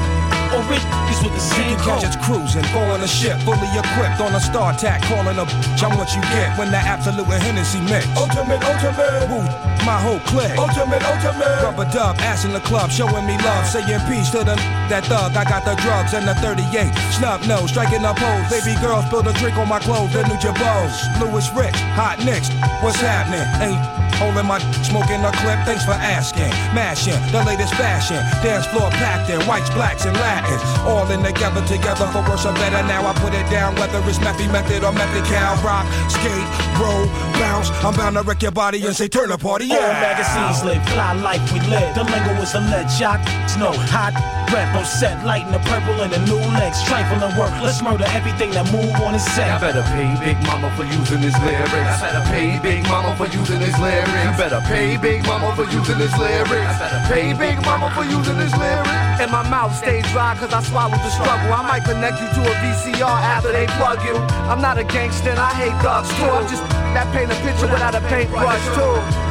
Or 0.50 0.62
rich 0.66 0.82
is 1.10 1.22
with 1.22 1.34
the 1.34 1.40
same 1.40 1.78
Catch 1.78 2.02
coast. 2.02 2.06
us 2.06 2.16
cruising, 2.26 2.66
boarding 2.74 3.02
a 3.02 3.08
ship, 3.08 3.38
fully 3.46 3.70
equipped 3.70 4.18
on 4.18 4.34
a 4.34 4.42
StarTAC, 4.42 5.02
calling 5.06 5.38
a 5.38 5.46
bitch. 5.46 5.82
I'm 5.82 5.96
what 5.96 6.10
you 6.14 6.22
get 6.34 6.58
when 6.58 6.70
the 6.70 6.78
Absolut 6.78 7.26
and 7.30 7.42
Hennessy 7.42 7.80
mix. 7.86 8.06
Ultimate, 8.18 8.58
ultimate. 8.58 9.30
Woo, 9.30 9.46
my 9.86 9.98
whole 10.02 10.18
clique. 10.26 10.58
Ultimate, 10.58 11.02
ultimate. 11.06 11.62
Rubber 11.62 11.86
dub, 11.92 12.18
ass 12.18 12.44
in 12.44 12.52
the 12.52 12.60
club, 12.60 12.90
showing 12.90 13.26
me 13.26 13.38
love, 13.46 13.66
saying 13.66 14.02
peace 14.10 14.30
to 14.30 14.42
the 14.42 14.56
that 14.90 15.06
thug. 15.06 15.36
I 15.36 15.44
got 15.44 15.64
the 15.64 15.78
drugs 15.78 16.14
and 16.14 16.26
the 16.26 16.34
38. 16.42 16.90
Snub 17.14 17.46
nose, 17.46 17.70
striking 17.70 18.04
up 18.04 18.18
hoes. 18.18 18.50
Baby 18.50 18.74
girls 18.80 19.06
spill 19.06 19.26
a 19.26 19.32
drink 19.34 19.56
on 19.56 19.68
my 19.68 19.78
clothes, 19.78 20.12
the 20.12 20.26
new 20.26 20.38
Jabos. 20.42 20.98
Louis 21.20 21.46
Rich, 21.54 21.78
hot 21.94 22.18
nicks. 22.24 22.50
What's 22.82 22.98
happening? 22.98 23.46
Ain't 23.62 23.99
holding 24.20 24.44
my 24.44 24.60
smoking 24.84 25.24
a 25.24 25.32
clip. 25.40 25.58
Thanks 25.64 25.84
for 25.88 25.96
asking. 25.96 26.52
Mashing 26.76 27.16
the 27.32 27.40
latest 27.48 27.72
fashion. 27.74 28.20
Dance 28.44 28.68
floor 28.68 28.92
packed 29.00 29.32
in 29.32 29.40
whites, 29.48 29.72
blacks, 29.72 30.04
and 30.04 30.14
Latins. 30.20 30.62
All 30.84 31.08
in 31.10 31.24
together, 31.24 31.64
together 31.64 32.06
for 32.12 32.20
worse 32.28 32.44
or 32.44 32.52
better. 32.60 32.84
Now 32.84 33.08
I 33.08 33.12
put 33.16 33.32
it 33.32 33.48
down, 33.48 33.74
whether 33.80 33.98
it's 34.04 34.20
Methy 34.20 34.46
Method 34.52 34.84
or 34.84 34.92
Method 34.92 35.24
Cow. 35.24 35.56
Rock, 35.64 35.88
skate, 36.12 36.48
roll, 36.76 37.08
bounce. 37.40 37.72
I'm 37.80 37.96
bound 37.96 38.16
to 38.16 38.22
wreck 38.22 38.42
your 38.42 38.52
body 38.52 38.84
and 38.84 38.94
say 38.94 39.08
turn 39.08 39.30
the 39.30 39.38
party 39.38 39.72
All 39.72 39.80
magazines 39.80 40.62
live, 40.64 40.84
fly 40.90 41.14
life 41.14 41.42
we 41.52 41.60
live. 41.72 41.94
The 41.94 42.04
lingo 42.04 42.42
is 42.42 42.54
a 42.54 42.60
lead 42.60 42.88
shot. 42.90 43.18
No 43.58 43.72
hot 43.88 44.39
rep 44.52 44.74
on 44.74 44.84
set, 44.84 45.24
lighting 45.24 45.52
the 45.52 45.62
purple 45.70 46.02
and 46.02 46.12
the 46.12 46.18
new 46.26 46.40
legs. 46.58 46.82
Trifling 46.84 47.22
work, 47.38 47.54
let's 47.62 47.82
murder 47.82 48.04
everything 48.10 48.50
that 48.52 48.66
move 48.70 48.94
on 49.00 49.14
his 49.14 49.24
set. 49.24 49.50
I 49.50 49.58
better 49.58 49.82
pay 49.94 50.10
Big 50.18 50.38
Mama 50.46 50.70
for 50.76 50.84
using 50.84 51.22
his 51.22 51.34
lyrics. 51.40 51.72
I 51.72 51.96
better 51.98 52.24
pay 52.30 52.58
Big 52.58 52.82
Mama 52.84 53.16
for 53.16 53.26
using 53.26 53.60
his 53.60 53.76
lyrics. 53.78 54.10
You 54.10 54.32
better 54.36 54.62
pay 54.66 54.96
Big 54.98 55.22
Mama 55.26 55.54
for 55.56 55.64
using 55.70 55.98
his 55.98 56.14
lyrics. 56.18 56.50
I 56.50 56.78
better 56.78 57.02
pay 57.08 57.32
Big 57.34 57.56
Mama 57.62 57.90
for 57.94 58.04
using 58.04 58.36
his 58.36 58.54
lyrics. 58.56 59.20
And 59.22 59.30
my 59.30 59.46
mouth 59.48 59.74
stays 59.76 60.06
dry 60.10 60.34
cause 60.36 60.52
I 60.52 60.62
swallowed 60.62 61.00
the 61.00 61.10
struggle. 61.10 61.52
I 61.52 61.62
might 61.62 61.84
connect 61.84 62.20
you 62.20 62.28
to 62.28 62.40
a 62.44 62.54
VCR 62.62 63.18
after 63.22 63.52
they 63.52 63.66
plug 63.78 64.02
you. 64.02 64.16
I'm 64.50 64.60
not 64.60 64.78
a 64.78 64.84
gangster 64.84 65.30
and 65.30 65.38
I 65.38 65.52
hate 65.54 65.76
thugs 65.82 66.08
too. 66.18 66.24
I'm 66.24 66.48
just 66.48 66.62
that 66.94 67.06
paint 67.14 67.30
a 67.30 67.36
picture 67.46 67.70
without 67.70 67.94
a 67.94 68.00
paintbrush 68.08 68.64
too. 68.74 69.29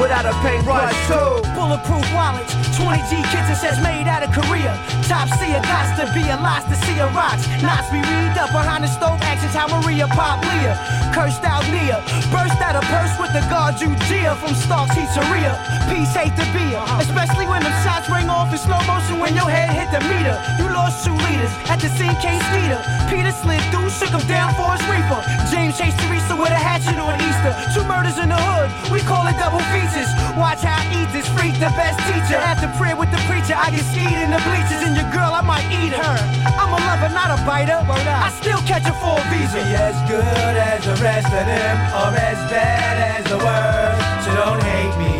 Without 0.00 0.24
a 0.24 0.32
paintbrush 0.40 0.96
too. 1.06 1.42
Bulletproof 1.52 2.06
wallets, 2.16 2.52
20G 2.80 3.20
kitchen 3.28 3.56
says 3.56 3.76
made 3.84 4.08
out 4.08 4.22
of 4.24 4.32
Korea. 4.32 4.72
Top 5.04 5.28
seer, 5.36 5.60
got 5.68 5.92
to 6.00 6.08
be 6.16 6.24
a 6.32 6.36
lost 6.40 6.68
to 6.72 6.76
see 6.86 6.98
a 6.98 7.06
rocks. 7.12 7.44
Knots 7.60 7.92
be 7.92 8.00
read 8.00 8.36
up 8.40 8.50
behind 8.56 8.84
the 8.84 8.88
stove, 8.88 9.20
actions 9.20 9.52
how 9.52 9.68
Maria 9.68 10.08
pop 10.08 10.40
Leah. 10.40 10.76
Cursed 11.12 11.44
out 11.44 11.60
Nia, 11.68 12.00
burst 12.32 12.56
out 12.64 12.74
a 12.74 12.80
purse 12.88 13.12
with 13.20 13.32
the 13.36 13.44
guard 13.52 13.76
Gia 13.76 14.32
from 14.40 14.56
Stark's 14.56 14.96
Pizzeria. 14.96 15.60
Peace 15.92 16.08
hate 16.16 16.32
to 16.40 16.46
be 16.56 16.72
her, 16.72 16.80
uh-huh. 16.80 17.04
especially 17.04 17.44
when 17.44 17.60
them 17.60 17.76
shots 17.84 18.08
ring 18.08 18.32
off 18.32 18.48
in 18.48 18.56
slow 18.56 18.80
motion 18.88 19.20
when 19.20 19.36
your 19.36 19.48
head 19.48 19.68
hit 19.76 19.92
the 19.92 20.00
meter. 20.08 20.40
You 20.56 20.72
lost 20.72 21.04
two 21.04 21.12
leaders 21.12 21.52
at 21.68 21.84
the 21.84 21.92
scene, 21.92 22.16
K 22.24 22.40
Skeeter. 22.48 22.80
Peter 23.12 23.30
slid 23.30 23.60
through, 23.68 23.92
shook 23.92 24.08
him 24.16 24.24
down 24.24 24.56
for 24.56 24.72
his 24.72 24.80
reaper. 24.88 25.20
James 25.52 25.76
chased 25.76 26.00
Teresa 26.00 26.32
with 26.32 26.48
a 26.48 26.56
hatchet 26.56 26.96
on 26.96 27.20
Easter. 27.20 27.52
Two 27.76 27.84
murders 27.84 28.16
in 28.16 28.32
the 28.32 28.40
hood, 28.40 28.72
we 28.88 29.04
call 29.04 29.28
it 29.28 29.36
double 29.36 29.60
features. 29.82 30.10
Watch 30.38 30.62
how 30.62 30.78
I 30.78 30.86
eat 30.94 31.10
this 31.10 31.26
freak, 31.34 31.54
the 31.58 31.72
best 31.74 31.98
teacher. 32.06 32.38
After 32.38 32.70
prayer 32.78 32.96
with 32.96 33.10
the 33.10 33.18
preacher, 33.26 33.54
I 33.58 33.70
get 33.74 33.84
skied 33.90 34.14
in 34.14 34.30
the 34.30 34.38
bleachers. 34.46 34.82
And 34.86 34.94
your 34.94 35.10
girl, 35.10 35.34
I 35.34 35.42
might 35.42 35.66
eat 35.70 35.92
her. 35.92 36.16
I'm 36.54 36.70
a 36.70 36.78
lover, 36.78 37.10
not 37.10 37.34
a 37.34 37.38
biter. 37.44 37.78
I 37.82 38.30
still 38.38 38.62
catch 38.62 38.86
a 38.86 38.94
visa. 38.94 39.58
Be 39.58 39.74
as 39.74 39.98
good 40.08 40.54
as 40.56 40.84
the 40.86 40.94
rest 41.02 41.26
of 41.26 41.44
them, 41.46 41.76
or 41.98 42.14
as 42.14 42.38
bad 42.50 42.96
as 43.18 43.24
the 43.26 43.38
worst. 43.38 44.24
So 44.24 44.30
don't 44.38 44.62
hate 44.62 44.96
me. 45.02 45.12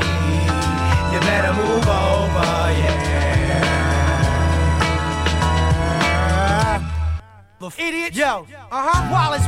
You 1.13 1.19
better 1.21 1.53
move 1.53 1.87
over, 1.87 2.49
yeah. 2.79 3.11
The 7.61 7.71
idiot. 7.79 8.15
Yo, 8.15 8.47
uh 8.71 8.89
huh. 8.89 9.07
Wallace, 9.13 9.47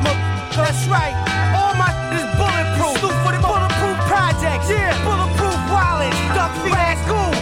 that's 0.55 0.87
right. 0.87 1.14
All 1.57 1.74
my 1.74 1.90
is 2.14 2.22
bulletproof. 2.38 2.96
Stoop 2.98 3.16
for 3.24 3.33
the 3.33 3.40
bulletproof 3.42 3.54
projects. 4.14 4.70
Yeah, 4.70 4.94
bulletproof 5.05 5.59
wallets. 5.74 6.16
Duck 6.37 6.53
feet 6.62 6.79
ass 6.79 6.98
school. 7.05 7.34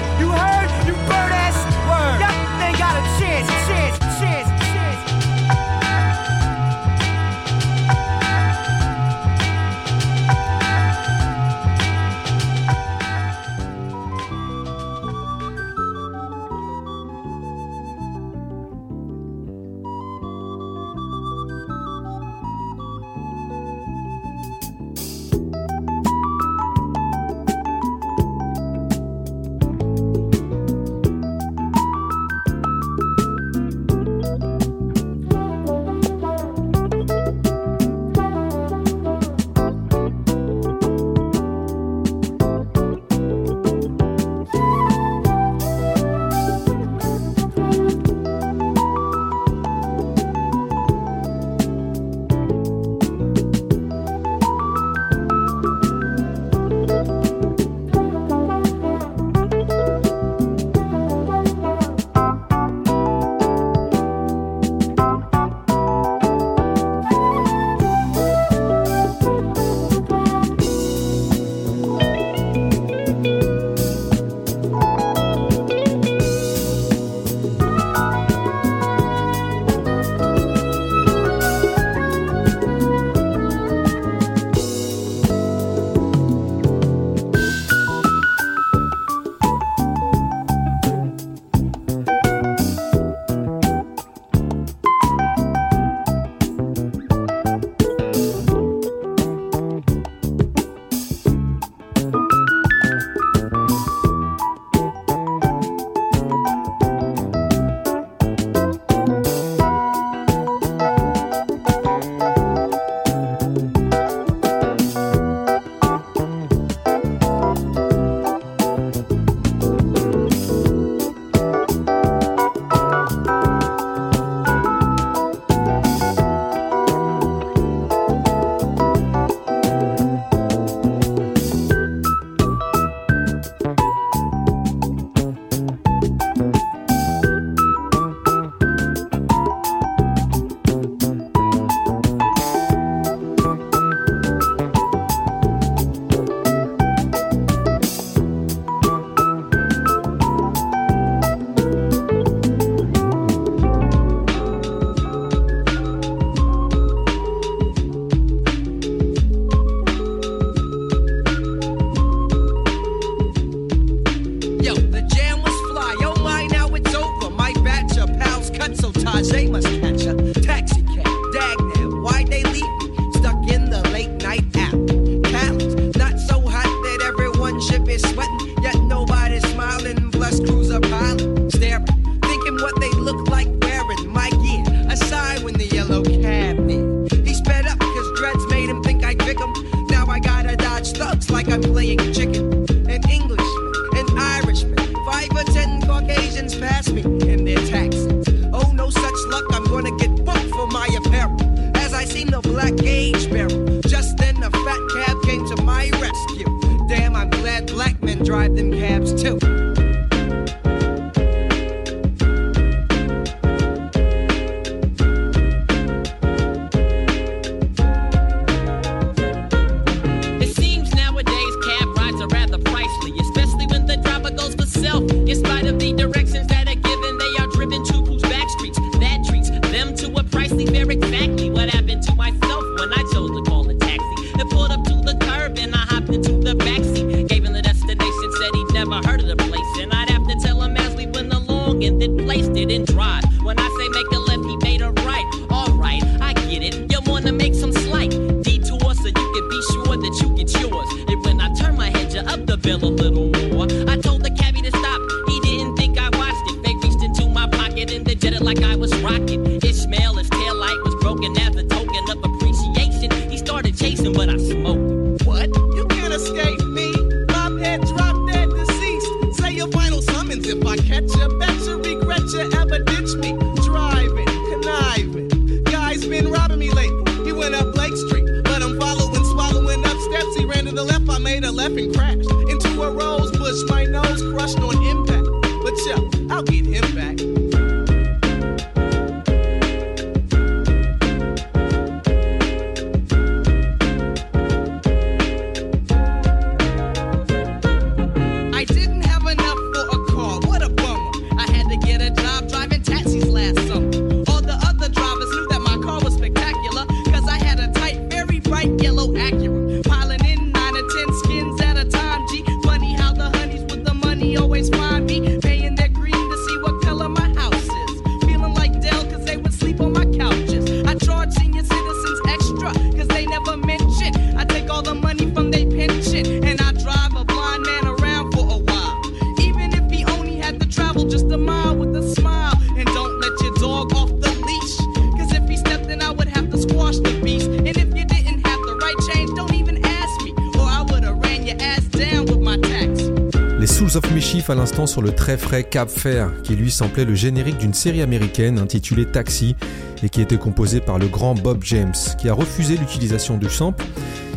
Sur 344.86 345.00
le 345.00 345.12
très 345.12 345.38
frais 345.38 345.62
Cap 345.62 345.88
Fair, 345.88 346.30
qui 346.42 346.56
lui 346.56 346.70
semblait 346.70 347.04
le 347.04 347.14
générique 347.14 347.56
d'une 347.56 347.72
série 347.72 348.02
américaine 348.02 348.58
intitulée 348.58 349.06
Taxi 349.06 349.54
et 350.02 350.08
qui 350.08 350.20
était 350.20 350.38
composée 350.38 350.80
par 350.80 350.98
le 350.98 351.06
grand 351.06 351.34
Bob 351.34 351.62
James, 351.62 351.94
qui 352.18 352.28
a 352.28 352.34
refusé 352.34 352.76
l'utilisation 352.76 353.38
du 353.38 353.48
sample. 353.48 353.84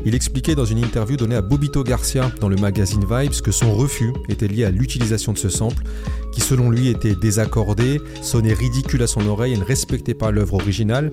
Il 0.06 0.14
expliquait 0.14 0.54
dans 0.54 0.66
une 0.66 0.78
interview 0.78 1.18
donnée 1.18 1.36
à 1.36 1.42
Bobito 1.42 1.84
Garcia 1.84 2.32
dans 2.40 2.48
le 2.48 2.56
magazine 2.56 3.04
Vibes 3.10 3.42
que 3.42 3.52
son 3.52 3.74
refus 3.74 4.14
était 4.30 4.48
lié 4.48 4.64
à 4.64 4.70
l'utilisation 4.70 5.34
de 5.34 5.38
ce 5.40 5.50
sample, 5.50 5.84
qui 6.32 6.42
selon 6.42 6.70
lui 6.70 6.90
était 6.90 7.16
désaccordé, 7.16 8.00
sonnait 8.22 8.54
ridicule 8.54 9.02
à 9.02 9.08
son 9.08 9.26
oreille 9.28 9.54
et 9.54 9.58
ne 9.58 9.64
respectait 9.64 10.14
pas 10.14 10.30
l'œuvre 10.30 10.56
originale. 10.56 11.10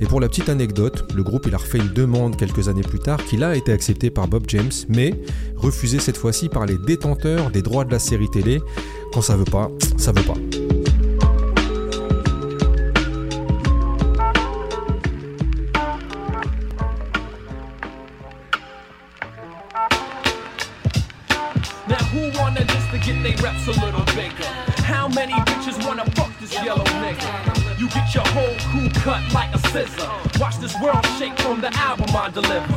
Et 0.00 0.06
pour 0.06 0.20
la 0.20 0.28
petite 0.28 0.48
anecdote, 0.48 1.12
le 1.14 1.24
groupe 1.24 1.46
il 1.48 1.54
a 1.54 1.58
refait 1.58 1.78
une 1.78 1.92
demande 1.92 2.36
quelques 2.36 2.68
années 2.68 2.82
plus 2.82 3.00
tard 3.00 3.24
qui 3.24 3.42
a 3.42 3.56
été 3.56 3.72
acceptée 3.72 4.10
par 4.10 4.28
Bob 4.28 4.44
James, 4.46 4.72
mais 4.88 5.14
refusée 5.56 5.98
cette 5.98 6.16
fois-ci 6.16 6.48
par 6.48 6.66
les 6.66 6.78
détenteurs 6.78 7.50
des 7.50 7.62
droits 7.62 7.84
de 7.84 7.90
la 7.90 7.98
série 7.98 8.30
télé. 8.30 8.60
Quand 9.12 9.22
ça 9.22 9.36
veut 9.36 9.44
pas, 9.44 9.70
ça 9.96 10.12
veut 10.12 10.24
pas. 10.24 10.75
A 23.66 23.70
little 23.84 24.04
bigger? 24.14 24.44
How 24.84 25.08
many 25.08 25.32
bitches 25.32 25.84
wanna 25.84 26.04
fuck 26.12 26.30
this 26.38 26.54
yellow 26.54 26.84
nigga? 26.84 27.80
You 27.80 27.88
get 27.88 28.14
your 28.14 28.22
whole 28.28 28.54
crew 28.70 28.88
cut 29.02 29.20
like 29.34 29.52
a 29.52 29.58
scissor. 29.70 30.08
Watch 30.38 30.58
this 30.58 30.72
world 30.80 31.04
shake 31.18 31.36
from 31.40 31.60
the 31.60 31.74
album 31.74 32.06
I 32.14 32.30
deliver. 32.30 32.72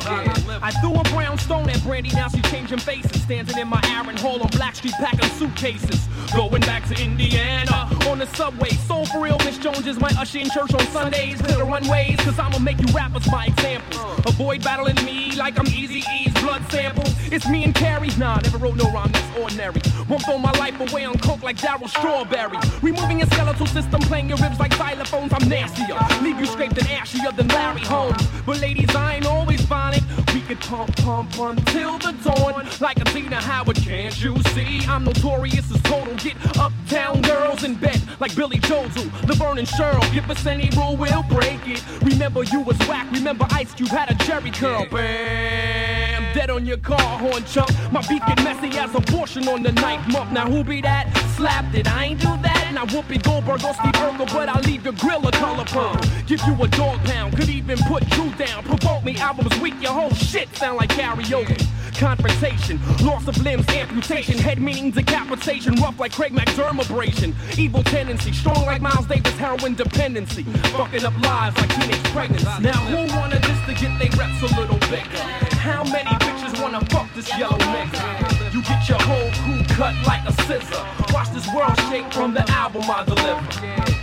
I 0.63 0.71
threw 0.81 0.95
a 0.95 1.03
brown 1.13 1.37
stone 1.37 1.69
at 1.69 1.83
Brandy, 1.83 2.09
now 2.15 2.27
she 2.27 2.41
changing 2.41 2.79
faces. 2.79 3.21
Standing 3.21 3.59
in 3.59 3.67
my 3.67 3.79
Aaron 3.85 4.17
Hall 4.17 4.41
on 4.41 4.49
Blackstreet 4.49 4.93
packing 4.93 5.29
suitcases. 5.37 6.07
Going 6.35 6.61
back 6.61 6.87
to 6.87 6.99
Indiana 6.99 7.87
on 8.07 8.17
the 8.17 8.25
subway. 8.25 8.69
So 8.69 9.05
for 9.05 9.21
real, 9.21 9.37
Miss 9.45 9.59
Jones 9.59 9.85
is 9.85 9.99
my 9.99 10.09
usher 10.17 10.39
in 10.39 10.49
church 10.49 10.73
on 10.73 10.87
Sundays. 10.87 11.39
Clear 11.39 11.57
the 11.57 11.65
runways, 11.65 12.17
cause 12.21 12.39
I'ma 12.39 12.57
make 12.57 12.79
you 12.79 12.91
rappers 12.95 13.29
my 13.31 13.45
examples. 13.45 14.25
Avoid 14.25 14.63
battling 14.63 14.95
me 15.05 15.35
like 15.35 15.59
I'm 15.59 15.67
Eazy 15.67 16.03
blood 16.49 16.71
samples. 16.71 17.13
It's 17.31 17.47
me 17.47 17.63
and 17.63 17.75
Carrie. 17.75 18.09
Nah, 18.17 18.39
never 18.39 18.57
wrote 18.57 18.75
no 18.75 18.91
rhyme 18.91 19.11
that's 19.11 19.37
ordinary. 19.37 19.81
Won't 20.09 20.23
throw 20.23 20.39
my 20.39 20.51
life 20.53 20.79
away 20.79 21.05
on 21.05 21.17
coke 21.19 21.43
like 21.43 21.57
Darryl 21.57 21.87
Strawberry. 21.87 22.57
Removing 22.81 23.19
your 23.19 23.27
skeletal 23.27 23.67
system, 23.67 24.01
playing 24.01 24.29
your 24.29 24.39
ribs 24.39 24.59
like 24.59 24.71
xylophones. 24.71 25.31
I'm 25.31 25.47
nastier. 25.47 25.99
Leave 26.23 26.39
you 26.39 26.47
scraped 26.47 26.77
and 26.77 26.87
ashier 26.87 27.35
than 27.35 27.47
Larry 27.49 27.81
Holmes. 27.81 28.27
But 28.45 28.59
ladies, 28.61 28.93
I 28.95 29.15
ain't 29.15 29.27
always 29.27 29.58
We 29.69 30.41
could 30.41 30.59
pump, 30.61 30.95
pump 30.95 31.37
until 31.37 31.99
the 31.99 32.11
dawn. 32.23 32.67
Like 32.79 32.97
a 32.97 33.03
Tina 33.05 33.35
Howard, 33.35 33.75
can't 33.75 34.19
you 34.19 34.35
see? 34.55 34.83
I'm 34.87 35.03
notorious 35.03 35.71
as 35.71 35.79
total. 35.83 36.15
Get 36.15 36.35
uptown 36.57 37.21
girls 37.21 37.63
in 37.63 37.75
bed 37.75 38.01
like 38.19 38.35
Billy 38.35 38.57
Joel, 38.57 38.89
Laverne 39.27 39.59
and 39.59 39.67
Shirley. 39.67 40.09
Give 40.11 40.27
us 40.31 40.43
any 40.47 40.71
rule, 40.75 40.97
we'll 40.97 41.21
break 41.23 41.59
it. 41.67 41.83
Remember 42.01 42.41
you 42.43 42.61
was 42.61 42.79
whack. 42.87 43.11
Remember 43.11 43.45
Ice 43.51 43.71
Cube 43.73 43.89
had 43.89 44.09
a 44.09 44.15
Jheri 44.15 44.51
curl. 44.51 44.87
Bam, 44.89 46.33
dead 46.33 46.49
on 46.49 46.65
your 46.65 46.77
car 46.77 47.19
horn 47.19 47.43
chunk. 47.45 47.69
My 47.91 48.01
beat 48.09 48.25
get 48.25 48.43
messy 48.43 48.75
as 48.79 48.95
abortion 48.95 49.47
on 49.47 49.61
the 49.61 49.71
ninth 49.73 50.07
month. 50.07 50.31
Now 50.31 50.49
who 50.49 50.63
be 50.63 50.81
that? 50.81 51.15
Slapped 51.37 51.75
it, 51.75 51.87
I 51.87 52.05
ain't 52.05 52.19
do 52.19 52.35
that. 52.41 52.71
Now 52.73 52.85
Whoopi 52.85 53.21
Goldberg 53.21 53.63
or 53.63 53.73
Steve 53.73 53.93
Urkel, 53.93 54.31
but 54.33 54.49
I'll 54.49 54.61
leave 54.63 54.83
your 54.83 54.93
grill 54.93 55.27
a 55.27 55.31
color 55.31 55.65
purple. 55.65 56.09
Give 56.25 56.41
you 56.47 56.55
a 56.63 56.67
dog 56.69 57.03
pound, 57.05 57.37
could 57.37 57.49
even 57.49 57.77
put 57.87 58.03
you 58.17 58.31
down. 58.35 58.63
Provoke 58.63 59.03
me, 59.03 59.17
albums 59.17 59.58
weak, 59.61 59.75
your 59.81 59.91
whole 59.91 60.11
shit 60.11 60.53
sound 60.55 60.77
like 60.77 60.89
karaoke. 60.89 61.65
Confrontation, 61.97 62.79
loss 63.05 63.27
of 63.27 63.37
limbs, 63.43 63.67
amputation, 63.69 64.37
head 64.37 64.61
meaning 64.61 64.91
decapitation, 64.91 65.75
rough 65.75 65.99
like 65.99 66.13
Craig 66.13 66.33
McDermobration. 66.33 67.33
Evil 67.57 67.83
tendency, 67.83 68.31
strong 68.31 68.65
like 68.65 68.81
Miles 68.81 69.05
Davis, 69.07 69.35
heroin 69.37 69.75
dependency. 69.75 70.43
Fucking 70.43 71.03
up 71.03 71.19
lives 71.21 71.57
like 71.57 71.69
teenage 71.75 72.03
pregnancy. 72.05 72.45
Now 72.61 72.79
who 72.85 73.17
wanna 73.17 73.39
just 73.39 73.65
to 73.65 73.73
get 73.73 73.99
their 73.99 74.11
reps 74.17 74.41
a 74.41 74.59
little 74.59 74.79
bigger? 74.89 75.23
How 75.59 75.83
many 75.83 76.09
bitches 76.09 76.61
wanna 76.61 76.85
fuck 76.85 77.13
this 77.15 77.27
yellow 77.37 77.57
nigga? 77.57 78.53
You 78.53 78.61
get 78.61 78.87
your 78.87 78.99
whole 79.01 79.31
crew 79.43 79.63
cut 79.75 79.95
like 80.05 80.27
a 80.27 80.31
scissor. 80.43 80.85
Watch 81.13 81.31
this 81.31 81.47
world 81.53 81.77
shake 81.89 82.11
from 82.13 82.33
the 82.33 82.49
album 82.51 82.83
I 82.85 83.03
deliver. 83.03 83.98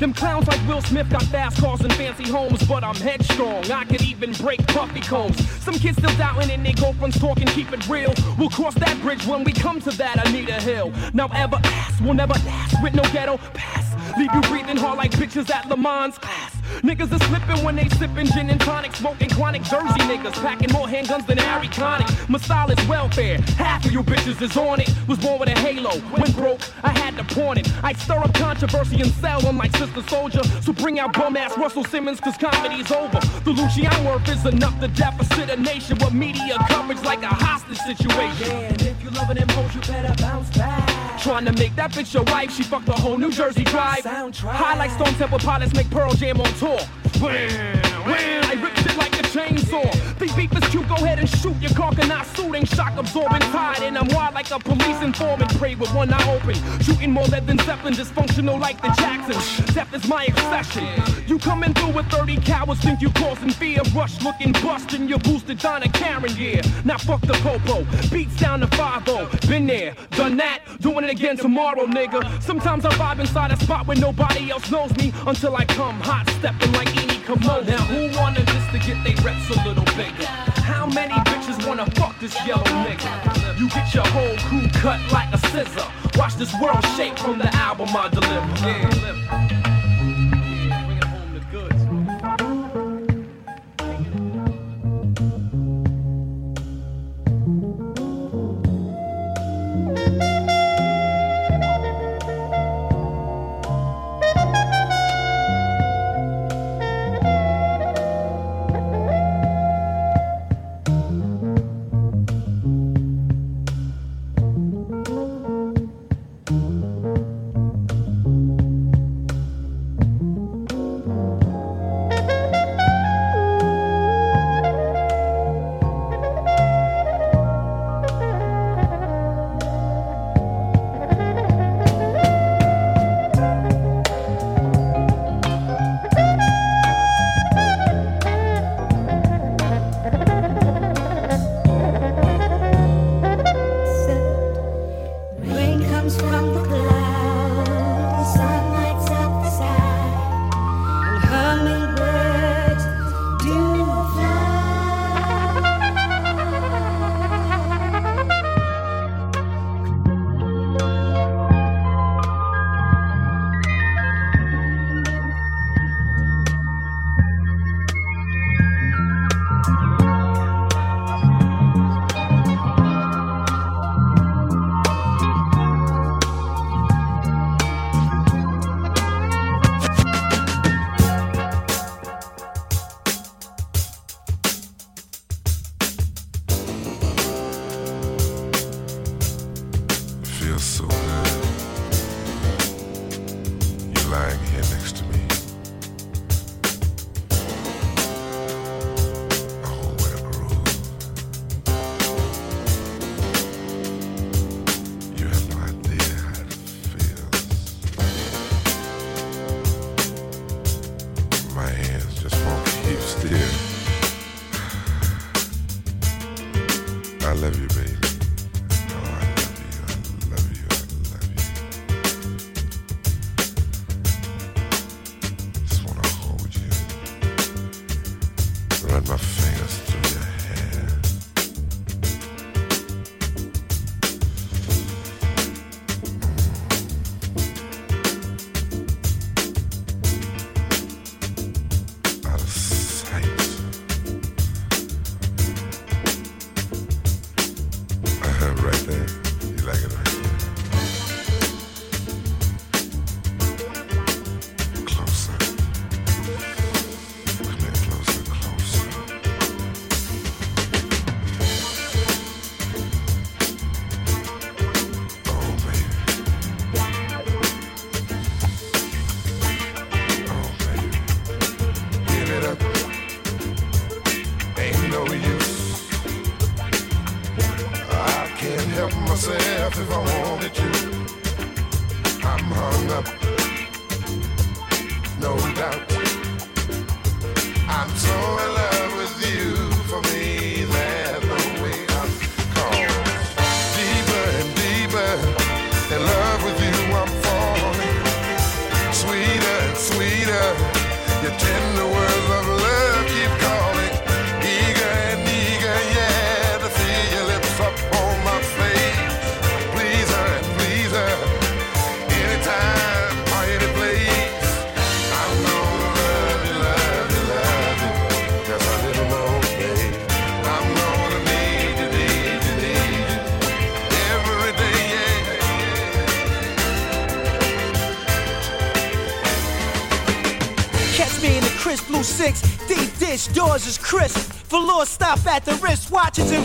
Them 0.00 0.14
clowns 0.14 0.48
like 0.48 0.66
Will 0.66 0.80
Smith 0.80 1.10
got 1.10 1.22
fast 1.24 1.60
cars 1.60 1.82
and 1.82 1.92
fancy 1.92 2.26
homes, 2.26 2.66
but 2.66 2.82
I'm 2.82 2.94
headstrong. 2.94 3.70
I 3.70 3.84
could 3.84 4.00
even 4.00 4.32
break 4.32 4.66
puffy 4.68 5.00
combs. 5.00 5.46
Some 5.62 5.74
kids 5.74 5.98
still 5.98 6.16
doubting 6.16 6.50
and 6.50 6.64
their 6.64 6.72
girlfriends 6.72 7.20
talking, 7.20 7.46
keep 7.48 7.70
it 7.70 7.86
real. 7.86 8.14
We'll 8.38 8.48
cross 8.48 8.74
that 8.76 8.98
bridge 9.02 9.26
when 9.26 9.44
we 9.44 9.52
come 9.52 9.78
to 9.82 9.90
that 9.90 10.26
I 10.26 10.32
need 10.32 10.48
a 10.48 10.58
Hill. 10.58 10.90
Now 11.12 11.28
ever 11.34 11.60
ask, 11.62 12.02
we'll 12.02 12.14
never 12.14 12.32
last 12.32 12.82
with 12.82 12.94
no 12.94 13.02
ghetto 13.12 13.36
pass. 13.52 14.16
Leave 14.16 14.30
you 14.32 14.40
breathing 14.48 14.78
hard 14.78 14.96
like 14.96 15.10
bitches 15.10 15.50
at 15.50 15.64
Lamaze 15.64 16.14
class. 16.14 16.59
Niggas 16.82 17.12
are 17.12 17.24
slipping 17.26 17.64
when 17.64 17.76
they 17.76 17.88
sipping 17.90 18.26
gin 18.26 18.50
and 18.50 18.60
tonic, 18.60 18.94
smoking 18.96 19.28
chronic 19.30 19.62
Jersey 19.62 20.00
niggas, 20.08 20.34
packing 20.34 20.72
more 20.72 20.86
handguns 20.86 21.26
than 21.26 21.38
Harry 21.38 21.68
Connick. 21.68 22.28
My 22.28 22.38
style 22.38 22.70
is 22.70 22.88
welfare. 22.88 23.38
Half 23.56 23.84
of 23.84 23.92
you 23.92 24.02
bitches 24.02 24.40
is 24.40 24.56
on 24.56 24.80
it. 24.80 24.88
Was 25.06 25.18
born 25.18 25.38
with 25.40 25.48
a 25.48 25.58
halo. 25.58 25.90
When 26.16 26.32
broke, 26.32 26.60
I 26.82 26.90
had 26.90 27.16
to 27.16 27.34
pawn 27.34 27.58
it. 27.58 27.68
I 27.84 27.92
stir 27.92 28.18
up 28.18 28.32
controversy 28.34 29.00
and 29.00 29.10
sell 29.12 29.46
on 29.46 29.56
my 29.56 29.68
Sister 29.68 30.00
Souljah. 30.02 30.62
So 30.62 30.72
bring 30.72 30.98
out 30.98 31.12
bum 31.12 31.36
ass 31.36 31.56
Russell 31.58 31.84
Simmons, 31.84 32.20
cause 32.20 32.36
comedy's 32.36 32.90
over. 32.90 33.20
The 33.44 33.50
Lucian 33.50 34.04
worth 34.04 34.28
is 34.28 34.44
enough 34.46 34.78
to 34.80 34.88
deficit 34.88 35.50
a 35.50 35.56
nation 35.56 35.98
with 35.98 36.14
media 36.14 36.56
coverage 36.68 37.02
like 37.02 37.22
a 37.22 37.28
hostage 37.28 37.78
situation. 37.78 38.50
And 38.50 38.82
if 38.82 39.02
you 39.02 39.10
loving 39.10 39.36
them 39.36 39.48
hoes, 39.50 39.74
you 39.74 39.80
better 39.82 40.14
bounce 40.22 40.48
back. 40.56 40.88
Trying 41.20 41.44
to 41.44 41.52
make 41.52 41.76
that 41.76 41.92
bitch 41.92 42.14
your 42.14 42.22
wife, 42.24 42.50
she 42.56 42.62
fucked 42.62 42.86
the 42.86 42.92
whole 42.92 43.18
New 43.18 43.30
Jersey 43.30 43.64
drive. 43.64 44.04
Soundtrack. 44.04 44.52
High 44.52 44.76
like 44.76 44.90
Stone 44.92 45.14
Temple 45.14 45.38
Pilots 45.38 45.74
make 45.74 45.90
Pearl 45.90 46.12
Jam 46.14 46.40
on 46.40 46.46
Wham, 46.60 46.78
wham, 47.20 48.44
I 48.44 48.60
rip 48.62 48.76
shit 48.76 48.94
like 48.98 49.19
chainsaw. 49.32 49.88
Think 50.18 50.36
beef 50.36 50.52
is 50.56 50.68
cute, 50.70 50.88
go 50.88 50.96
ahead 50.96 51.18
and 51.18 51.28
shoot 51.28 51.56
your 51.60 51.70
car, 51.72 51.92
not 52.06 52.26
suiting, 52.36 52.64
shock 52.64 52.96
absorbing 52.96 53.40
tide. 53.52 53.82
And 53.82 53.96
I'm 53.96 54.08
wild 54.08 54.34
like 54.34 54.50
a 54.50 54.58
police 54.58 55.00
informant, 55.02 55.56
pray 55.56 55.74
with 55.74 55.92
one 55.94 56.12
eye 56.12 56.34
open. 56.34 56.54
Shooting 56.82 57.12
more 57.12 57.24
lead 57.26 57.46
than 57.46 57.58
Zeppelin, 57.58 57.94
dysfunctional 57.94 58.58
like 58.58 58.80
the 58.82 58.88
Jacksons. 58.98 59.74
Death 59.74 59.94
is 59.94 60.06
my 60.08 60.24
obsession. 60.24 60.86
You 61.26 61.38
coming 61.38 61.72
through 61.74 61.92
with 61.92 62.06
30 62.06 62.38
cowards, 62.40 62.80
think 62.80 63.00
you 63.00 63.10
causing 63.10 63.50
fear. 63.50 63.80
Rush 63.94 64.20
looking 64.22 64.52
bustin', 64.52 65.08
your 65.08 65.18
boosted 65.20 65.58
Donna 65.58 65.88
Karan 65.88 66.34
gear. 66.34 66.60
Now 66.84 66.98
fuck 66.98 67.20
the 67.22 67.34
popo, 67.34 67.84
beats 68.10 68.36
down 68.36 68.60
to 68.60 68.66
5 68.66 69.48
Been 69.48 69.66
there, 69.66 69.94
done 70.10 70.36
that, 70.38 70.60
doing 70.80 71.04
it 71.04 71.10
again 71.10 71.36
tomorrow, 71.36 71.86
nigga. 71.86 72.42
Sometimes 72.42 72.84
I 72.84 72.90
vibe 72.90 73.20
inside 73.20 73.52
a 73.52 73.56
spot 73.56 73.86
where 73.86 73.96
nobody 73.96 74.50
else 74.50 74.70
knows 74.70 74.94
me 74.96 75.12
until 75.26 75.54
I 75.56 75.64
come 75.64 76.00
hot, 76.00 76.28
stepping 76.30 76.72
like 76.72 77.09
Eni 77.30 77.40
Kimono. 77.40 77.60
Now 77.62 77.78
who 77.84 78.18
wanted 78.18 78.46
this 78.46 78.66
to 78.72 78.78
get 78.78 79.02
they 79.04 79.14
reps 79.22 79.48
a 79.50 79.68
little 79.68 79.84
bigger? 79.96 80.26
How 80.64 80.86
many 80.86 81.14
bitches 81.14 81.66
wanna 81.66 81.86
fuck 81.92 82.18
this 82.18 82.34
yellow 82.46 82.64
nigga? 82.64 83.58
You 83.58 83.68
get 83.68 83.94
your 83.94 84.06
whole 84.06 84.36
crew 84.48 84.68
cut 84.80 85.00
like 85.12 85.32
a 85.32 85.38
scissor. 85.38 85.86
Watch 86.16 86.34
this 86.36 86.52
world 86.60 86.84
shake 86.96 87.18
from 87.18 87.38
the 87.38 87.54
album 87.54 87.88
I 87.90 88.08
deliver. 88.08 88.66
Yeah. 88.66 89.69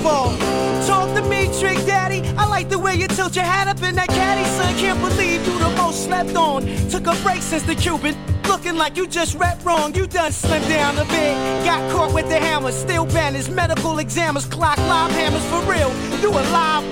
Involved. 0.05 0.39
Talk 0.87 1.15
to 1.15 1.21
me, 1.23 1.47
Trick 1.59 1.77
Daddy. 1.85 2.21
I 2.37 2.47
like 2.47 2.69
the 2.69 2.77
way 2.77 2.95
you 2.95 3.07
tilt 3.07 3.35
your 3.35 3.45
hat 3.45 3.67
up 3.67 3.81
in 3.81 3.95
that 3.95 4.09
caddy, 4.09 4.45
son. 4.57 4.75
Can't 4.77 4.99
believe 4.99 5.45
you 5.47 5.57
the 5.57 5.69
most 5.77 6.05
slept 6.05 6.35
on. 6.35 6.65
Took 6.89 7.07
a 7.07 7.15
break 7.23 7.41
since 7.41 7.63
the 7.63 7.75
Cuban. 7.75 8.15
Looking 8.43 8.75
like 8.75 8.95
you 8.97 9.07
just 9.07 9.35
rep 9.35 9.65
wrong, 9.65 9.95
you 9.95 10.05
done 10.05 10.31
slimmed 10.31 10.69
down 10.69 10.97
a 10.97 11.05
bit. 11.05 11.33
Got 11.65 11.91
caught 11.91 12.13
with 12.13 12.29
the 12.29 12.39
hammer, 12.39 12.71
still 12.71 13.05
banners, 13.07 13.49
medical 13.49 13.97
examiners, 13.97 14.45
clock 14.45 14.77
live 14.77 15.11
hammers 15.11 15.45
for 15.49 15.61
real. 15.71 15.91
You 16.21 16.29
alive? 16.29 16.83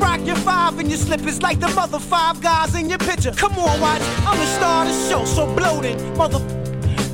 Rock 0.00 0.20
your 0.24 0.36
five 0.36 0.78
and 0.78 0.88
your 0.88 0.98
slippers 0.98 1.42
like 1.42 1.60
the 1.60 1.68
mother 1.68 1.98
five 1.98 2.40
guys 2.40 2.74
in 2.74 2.88
your 2.88 2.98
picture. 2.98 3.32
Come 3.32 3.52
on, 3.58 3.78
watch, 3.80 4.00
I'm 4.26 4.38
the 4.38 4.46
star 4.46 4.86
of 4.86 4.90
the 4.90 5.08
show, 5.08 5.24
so 5.26 5.46
bloated, 5.54 6.00
mother. 6.16 6.40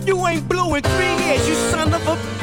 You 0.06 0.24
ain't 0.28 0.48
blue 0.48 0.76
in 0.76 0.82
three 0.82 1.16
years, 1.24 1.48
you 1.48 1.54
son 1.54 1.92
of 1.92 2.06
a. 2.06 2.39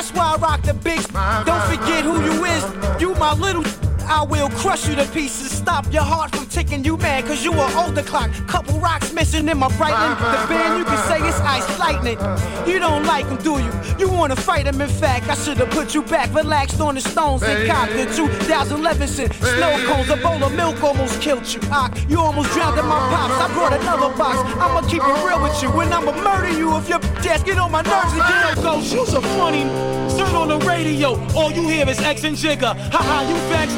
That's 0.00 0.14
why 0.14 0.34
I 0.34 0.36
rock 0.36 0.62
the 0.62 0.72
big. 0.72 1.02
Don't 1.44 1.62
forget 1.68 2.04
who 2.04 2.24
you 2.24 2.46
is. 2.46 2.64
You 3.02 3.14
my 3.16 3.34
little. 3.34 3.62
I 4.08 4.24
will 4.24 4.48
crush 4.48 4.88
you 4.88 4.96
to 4.96 5.04
pieces. 5.04 5.52
Stop 5.52 5.92
your 5.92 6.02
heart 6.02 6.34
from 6.34 6.46
ticking. 6.46 6.82
You 6.82 6.96
mad 6.96 7.26
cause 7.26 7.44
you 7.44 7.52
an 7.52 7.70
older 7.76 8.02
clock. 8.02 8.30
Couple 8.48 8.80
rocks 8.80 9.12
missing 9.12 9.46
in 9.46 9.58
my 9.58 9.68
Breitling. 9.68 10.16
The 10.18 10.48
band 10.48 10.78
you 10.78 10.84
can 10.84 10.98
say 11.06 11.20
it's 11.28 11.38
ice 11.40 11.78
lightning. 11.78 12.18
You 12.66 12.78
don't 12.78 13.04
like 13.04 13.26
him, 13.26 13.36
do 13.36 13.62
you? 13.62 13.70
You 13.98 14.08
wanna 14.08 14.36
fight 14.36 14.66
him? 14.66 14.80
In 14.80 14.88
fact, 14.88 15.28
I 15.28 15.34
should 15.34 15.58
have 15.58 15.70
put 15.70 15.94
you 15.94 16.02
back. 16.02 16.34
Relaxed 16.34 16.80
on 16.80 16.94
the 16.94 17.02
stones 17.02 17.42
and 17.42 17.70
conquered 17.70 18.12
2011 18.16 19.06
since 19.06 19.36
snow 19.36 19.84
cones. 19.86 20.08
A 20.08 20.16
bowl 20.16 20.42
of 20.42 20.54
milk 20.54 20.82
almost 20.82 21.20
killed 21.20 21.46
you. 21.52 21.60
Ah, 21.64 21.92
you 22.08 22.18
almost 22.18 22.50
drowned 22.52 22.78
in 22.78 22.86
my 22.86 22.98
pops. 23.10 23.34
I 23.34 23.52
brought 23.52 23.74
another 23.74 24.16
box. 24.16 24.38
I'ma 24.58 24.80
keep 24.88 25.02
it 25.04 25.24
real 25.26 25.42
with 25.42 25.62
you. 25.62 25.68
And 25.80 25.92
I'ma 25.92 26.12
murder 26.24 26.58
you 26.58 26.74
if 26.78 26.88
your 26.88 27.00
ass 27.30 27.42
get 27.44 27.58
on 27.58 27.70
my 27.70 27.82
nerves 27.82 28.14
again. 28.14 28.62
Ghost, 28.62 28.92
you's 28.92 29.14
a 29.14 29.20
funny. 29.20 29.89
Turn 30.20 30.36
on 30.36 30.48
the 30.48 30.58
radio. 30.66 31.18
All 31.34 31.50
you 31.50 31.66
hear 31.66 31.88
is 31.88 31.98
X 31.98 32.24
and 32.24 32.36
Jigga. 32.36 32.76
Haha, 32.92 33.22
you 33.26 33.36
vexed. 33.48 33.74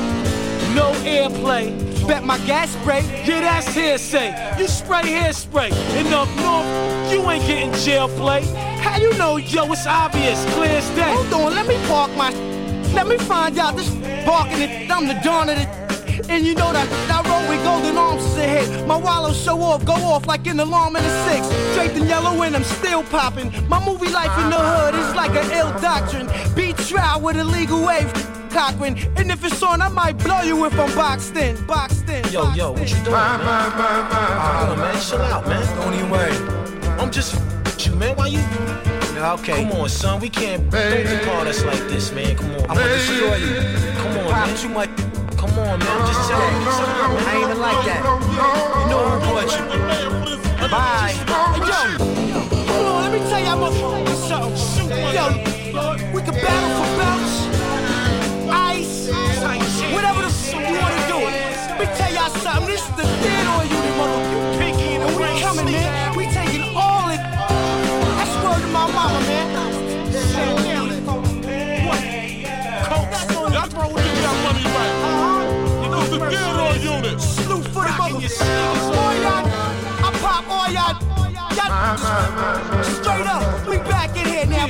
No 0.74 0.90
airplay. 1.06 1.70
Bet 2.08 2.24
my 2.24 2.36
gas 2.38 2.70
spray. 2.72 3.02
Yeah, 3.24 3.42
that's 3.42 3.72
hearsay. 3.72 4.56
You 4.58 4.66
spray 4.66 5.02
hairspray. 5.02 5.70
And 5.70 6.08
up 6.08 6.26
north, 6.38 7.12
you 7.12 7.30
ain't 7.30 7.46
getting 7.46 7.72
jail 7.84 8.08
play. 8.08 8.42
How 8.82 8.96
you 8.98 9.16
know, 9.18 9.36
yo? 9.36 9.70
It's 9.70 9.86
obvious, 9.86 10.44
clear 10.54 10.70
as 10.70 10.90
day. 10.96 11.14
Hold 11.14 11.32
on, 11.32 11.54
let 11.54 11.68
me 11.68 11.76
park 11.86 12.10
my. 12.16 12.30
Let 12.92 13.06
me 13.06 13.18
find 13.18 13.56
out 13.60 13.76
this 13.76 13.90
parking 14.24 14.62
it. 14.62 14.90
I'm 14.90 15.06
the 15.06 15.14
dawn 15.22 15.48
of 15.48 15.54
the. 15.54 15.81
And 16.32 16.46
you 16.46 16.54
know 16.54 16.72
that 16.72 16.88
I 17.12 17.20
roll 17.28 17.46
with 17.46 17.62
golden 17.62 17.98
arms 17.98 18.24
is 18.24 18.38
ahead. 18.38 18.88
My 18.88 18.96
wallow 18.96 19.34
show 19.34 19.60
off, 19.60 19.84
go 19.84 19.92
off 19.92 20.26
like 20.26 20.46
an 20.46 20.60
alarm 20.60 20.96
in 20.96 21.04
a 21.04 21.24
six. 21.28 21.46
Draped 21.74 21.94
in 21.94 22.08
yellow 22.08 22.40
and 22.42 22.56
I'm 22.56 22.64
still 22.64 23.02
popping. 23.04 23.52
My 23.68 23.84
movie 23.84 24.08
life 24.08 24.32
in 24.42 24.48
the 24.48 24.56
hood 24.56 24.94
is 24.94 25.14
like 25.14 25.32
an 25.32 25.50
ill 25.52 25.70
doctrine. 25.78 26.30
Beat 26.56 26.78
trial 26.78 27.20
with 27.20 27.36
a 27.36 27.44
legal 27.44 27.84
wave. 27.84 28.10
Cochran. 28.48 28.96
And 29.18 29.30
if 29.30 29.44
it's 29.44 29.62
on, 29.62 29.82
I 29.82 29.88
might 29.88 30.16
blow 30.24 30.40
you 30.40 30.64
if 30.64 30.72
I'm 30.80 30.94
boxed 30.94 31.36
in. 31.36 31.54
Boxed 31.66 32.08
in. 32.08 32.24
Yo, 32.32 32.50
yo, 32.54 32.72
what 32.72 32.88
you 32.88 32.96
doing, 33.04 33.12
man? 33.12 33.70
Come 33.72 34.70
on, 34.70 34.78
man, 34.78 35.00
chill 35.02 35.20
out, 35.20 35.46
man. 35.46 35.62
Don't 35.76 35.92
even 35.94 36.10
worry. 36.10 36.32
I'm 36.98 37.10
just 37.10 37.34
f- 37.34 37.86
you, 37.86 37.94
man. 37.96 38.16
Why 38.16 38.28
you? 38.28 38.38
Yeah, 38.38 39.34
okay. 39.34 39.64
Come 39.64 39.72
on, 39.80 39.88
son. 39.90 40.18
We 40.18 40.30
can't 40.30 40.70
don't 40.70 41.04
be 41.04 41.26
part 41.26 41.46
us 41.46 41.62
like 41.62 41.80
this, 41.90 42.10
man. 42.12 42.36
Come 42.36 42.52
on. 42.52 42.62
I'm 42.70 42.76
gonna 42.76 42.88
destroy 42.88 43.36
you. 43.36 43.54
Come 43.96 44.16
on, 44.18 44.30
Pop 44.30 44.46
man. 44.46 44.56
too 44.56 44.68
much. 44.70 45.11
On, 45.62 45.78
man. 45.78 46.06
Just 46.06 46.20
chill 46.28 46.36
out. 46.36 46.50
Chill. 46.76 46.90
I 47.22 47.32
ain't 47.34 47.44
even 47.44 47.58
like 47.60 47.80
that. 47.86 48.02
You 48.02 48.86
know 48.90 49.02
who 49.08 49.16
brought 49.30 49.52
you. 49.54 49.64
Bye. 50.68 51.14
Yo, 52.28 52.40
hold 52.66 52.86
on. 52.86 52.98
Let 53.02 53.10
me 53.12 53.18
tell 53.30 53.40
y'all 53.40 53.58
motherfuckers 53.62 54.20
something. 54.28 54.98
Yo, 55.14 55.24
we 56.12 56.18
can 56.22 56.34
battle 56.34 56.70
for 56.78 56.88
belts, 56.98 57.34
straight 81.98 83.26
up. 83.26 83.66
We 83.68 83.78
back 83.78 84.16
in 84.16 84.26
here 84.26 84.46
now. 84.46 84.66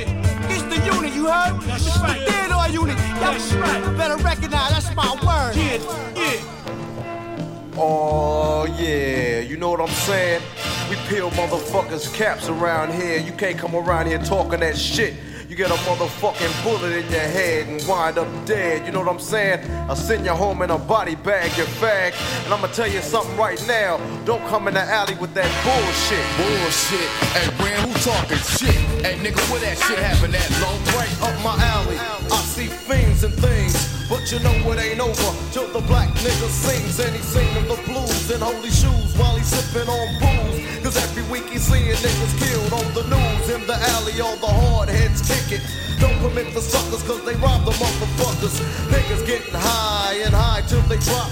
It's 0.51 0.63
the 0.65 0.79
unit, 0.95 1.15
you 1.15 1.27
heard? 1.27 1.57
It's 1.65 1.85
the 1.85 2.15
theater 2.27 2.73
unit. 2.73 2.99
Y'all 3.21 3.97
better 3.97 4.17
recognize 4.23 4.71
that's 4.71 4.95
my 4.95 5.11
word. 5.25 5.55
Yeah, 5.57 5.79
yeah. 6.17 7.75
Oh 7.77 8.67
yeah, 8.79 9.41
you 9.41 9.57
know 9.57 9.71
what 9.71 9.81
I'm 9.81 9.89
saying? 9.89 10.43
We 10.91 10.97
peel 11.09 11.31
motherfuckers 11.31 12.13
caps 12.15 12.49
around 12.49 12.93
here. 12.93 13.19
You 13.19 13.33
can't 13.33 13.59
come 13.59 13.75
around 13.75 14.07
here 14.07 14.19
talking 14.19 14.61
that 14.61 14.77
shit. 14.77 15.15
You 15.53 15.59
get 15.59 15.71
a 15.71 15.75
motherfucking 15.85 16.65
bullet 16.65 16.93
in 16.95 17.13
your 17.13 17.21
head 17.21 17.69
and 17.69 17.87
wind 17.87 18.17
up 18.17 18.47
dead. 18.47 18.87
You 18.87 18.93
know 18.93 19.01
what 19.01 19.11
I'm 19.11 19.21
saying? 19.21 19.61
I'll 19.87 19.95
send 19.95 20.25
you 20.25 20.33
home 20.33 20.63
in 20.63 20.71
a 20.71 20.79
body 20.79 21.15
bag, 21.15 21.55
you 21.59 21.65
fag. 21.65 22.15
And 22.47 22.55
I'ma 22.55 22.69
tell 22.69 22.89
you 22.89 23.03
something 23.03 23.37
right 23.37 23.63
now. 23.67 23.99
Don't 24.25 24.41
come 24.49 24.67
in 24.67 24.73
the 24.73 24.81
alley 24.81 25.15
with 25.17 25.35
that 25.35 25.53
bullshit. 25.61 26.25
Bullshit. 26.41 27.07
Hey, 27.37 27.49
Ram, 27.63 27.87
who 27.87 27.93
talking 28.01 28.39
shit? 28.39 28.75
Hey, 29.05 29.19
nigga, 29.19 29.45
where 29.53 29.61
that 29.61 29.77
shit 29.77 29.99
happen 29.99 30.35
at? 30.35 30.51
Low 30.63 30.73
Right 30.97 31.21
up 31.21 31.45
my 31.45 31.63
alley. 31.63 31.99
I 31.99 32.41
see 32.45 32.69
fiends 32.69 33.23
and 33.23 33.35
things. 33.35 34.02
But 34.13 34.31
you 34.31 34.41
know 34.41 34.53
it 34.53 34.79
ain't 34.79 35.01
over 35.01 35.33
till 35.53 35.69
the 35.73 35.81
black 35.89 36.11
nigga 36.21 36.49
sings 36.53 37.01
and 37.01 37.17
he's 37.17 37.25
singing 37.25 37.65
the 37.65 37.81
blues 37.89 38.31
in 38.31 38.43
holy 38.43 38.69
shoes 38.69 39.17
while 39.17 39.35
he's 39.37 39.49
sipping 39.49 39.89
on 39.89 40.09
booze. 40.21 40.61
Cause 40.85 40.99
every 41.01 41.25
week 41.33 41.49
he's 41.49 41.63
seeing 41.63 41.97
niggas 41.97 42.35
killed 42.37 42.73
on 42.77 42.93
the 42.93 43.05
news. 43.09 43.49
In 43.49 43.67
the 43.67 43.73
alley, 43.73 44.21
all 44.21 44.37
the 44.37 44.53
hard 44.53 44.91
heads 44.91 45.25
kick 45.25 45.59
it. 45.59 45.65
Don't 45.99 46.13
permit 46.21 46.53
the 46.53 46.61
suckers 46.61 47.03
cause 47.05 47.25
they 47.25 47.37
rob 47.37 47.65
the 47.65 47.73
motherfuckers. 47.73 48.61
Niggas 48.93 49.27
getting 49.27 49.55
high 49.55 50.21
and 50.27 50.35
high 50.35 50.61
till 50.69 50.83
they 50.93 50.99
drop. 50.99 51.31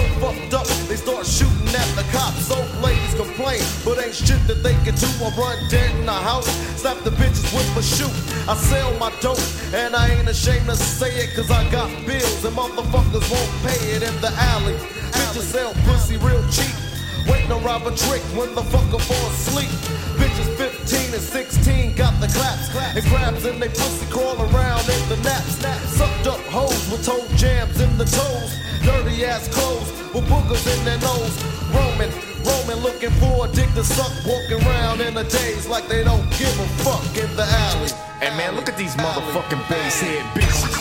So 0.00 0.06
fucked 0.20 0.54
up, 0.54 0.66
they 0.88 0.96
start 0.96 1.26
shooting 1.26 1.74
at 1.76 1.88
the 1.94 2.04
cops. 2.10 2.46
So 2.46 2.56
ladies 2.80 3.14
complain, 3.14 3.60
but 3.84 4.02
ain't 4.02 4.14
shit 4.14 4.40
that 4.46 4.62
they 4.62 4.72
can 4.84 4.94
do. 4.94 5.08
I 5.20 5.28
run 5.36 5.58
dead 5.68 5.94
in 5.94 6.06
the 6.06 6.12
house, 6.12 6.48
slap 6.80 6.98
the 7.04 7.10
bitches 7.10 7.52
with 7.52 7.76
a 7.76 7.82
shoot. 7.82 8.14
I 8.48 8.56
sell 8.56 8.96
my 8.98 9.12
dope, 9.20 9.38
and 9.74 9.94
I 9.94 10.08
ain't 10.08 10.28
ashamed 10.28 10.66
to 10.66 10.76
say 10.76 11.10
it, 11.24 11.34
cause 11.36 11.50
I 11.50 11.70
got 11.70 11.90
bills, 12.06 12.44
and 12.44 12.56
motherfuckers 12.56 13.28
won't 13.30 13.52
pay 13.62 13.80
it 13.92 14.02
in 14.02 14.16
the 14.22 14.32
alley. 14.54 14.76
Bitches 15.12 15.52
sell 15.52 15.74
pussy 15.84 16.16
real 16.16 16.42
cheap. 16.48 16.89
Wait 17.30 17.46
to 17.46 17.54
rob 17.62 17.86
a 17.86 17.94
trick 17.94 18.22
when 18.34 18.52
the 18.54 18.62
fucker 18.62 19.00
fall 19.00 19.30
asleep. 19.30 19.70
Bitches 20.18 20.50
15 20.56 21.14
and 21.14 21.22
16 21.22 21.94
got 21.94 22.18
the 22.20 22.26
claps 22.28 22.74
and 22.96 23.04
grabs 23.06 23.44
and 23.44 23.62
they 23.62 23.68
pussy 23.68 24.06
crawl 24.10 24.36
around 24.50 24.82
in 24.88 25.02
the 25.08 25.16
naps. 25.22 25.56
Sucked 25.96 26.26
up 26.26 26.40
hoes 26.50 26.90
with 26.90 27.06
toe 27.06 27.24
jams 27.36 27.80
in 27.80 27.96
the 27.96 28.04
toes. 28.04 28.58
Dirty 28.82 29.24
ass 29.24 29.46
clothes 29.48 29.90
with 30.12 30.26
boogers 30.26 30.66
in 30.66 30.84
their 30.84 30.98
nose. 30.98 31.34
Roaming, 31.70 32.12
roaming, 32.42 32.82
looking 32.82 33.14
for 33.22 33.46
a 33.46 33.48
dick 33.52 33.72
to 33.74 33.84
suck. 33.84 34.12
Walking 34.26 34.66
around 34.66 35.00
in 35.00 35.16
a 35.16 35.24
daze 35.24 35.68
like 35.68 35.86
they 35.88 36.02
don't 36.02 36.28
give 36.38 36.58
a 36.58 36.68
fuck 36.82 37.04
in 37.16 37.30
the 37.36 37.46
alley. 37.46 37.90
Hey, 38.20 38.36
man, 38.36 38.56
look 38.56 38.68
at 38.68 38.76
these 38.76 38.94
motherfucking 38.96 39.68
bass 39.68 40.00
head 40.00 40.24
bitches. 40.34 40.80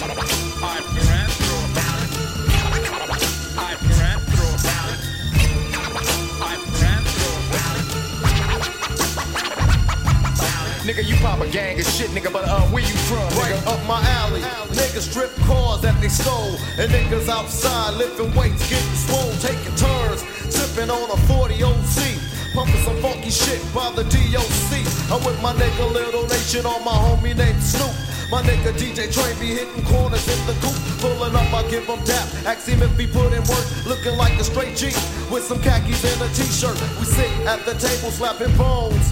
Nigga, 10.89 11.05
you 11.05 11.15
pop 11.17 11.39
a 11.39 11.47
gang 11.47 11.79
of 11.79 11.85
shit, 11.85 12.09
nigga, 12.17 12.33
but 12.33 12.49
uh, 12.49 12.65
where 12.73 12.81
you 12.81 12.97
from, 13.05 13.21
Right 13.37 13.53
nigga? 13.53 13.77
up 13.77 13.77
my 13.85 14.01
alley. 14.17 14.41
Niggas 14.73 15.05
strip 15.05 15.29
cars 15.45 15.81
that 15.81 15.93
they 16.01 16.09
stole. 16.09 16.57
And 16.81 16.89
niggas 16.89 17.29
outside 17.29 17.93
lifting 17.93 18.33
weights, 18.33 18.67
getting 18.67 18.97
swole, 18.97 19.29
taking 19.37 19.69
turns, 19.77 20.25
sipping 20.49 20.89
on 20.89 21.05
a 21.13 21.17
40 21.29 21.61
OC. 21.61 22.17
Pumping 22.57 22.81
some 22.81 22.97
funky 23.05 23.29
shit 23.29 23.61
by 23.69 23.93
the 23.93 24.01
DOC. 24.09 24.81
I'm 25.13 25.21
with 25.21 25.37
my 25.45 25.53
nigga 25.53 25.93
Little 25.93 26.25
Nation 26.25 26.65
on 26.65 26.83
my 26.83 26.97
homie 26.97 27.37
named 27.37 27.61
Snoop. 27.61 27.93
My 28.33 28.41
nigga 28.41 28.73
DJ 28.73 29.13
Train 29.13 29.37
be 29.37 29.53
hitting 29.53 29.85
corners 29.85 30.25
in 30.25 30.41
the 30.49 30.57
coop. 30.57 30.73
Pulling 31.05 31.35
up, 31.35 31.53
I 31.53 31.69
give 31.69 31.85
him 31.85 32.01
dap. 32.03 32.25
Ask 32.49 32.65
him 32.67 32.81
if 32.81 32.97
he 32.97 33.05
put 33.05 33.29
in 33.31 33.45
work. 33.45 33.85
Looking 33.85 34.17
like 34.17 34.33
a 34.41 34.43
straight 34.43 34.75
G 34.75 34.87
with 35.29 35.45
some 35.45 35.61
khakis 35.61 36.01
and 36.01 36.25
a 36.25 36.33
t-shirt. 36.33 36.81
We 36.97 37.05
sit 37.05 37.29
at 37.45 37.61
the 37.69 37.77
table 37.77 38.09
slapping 38.09 38.57
bones. 38.57 39.05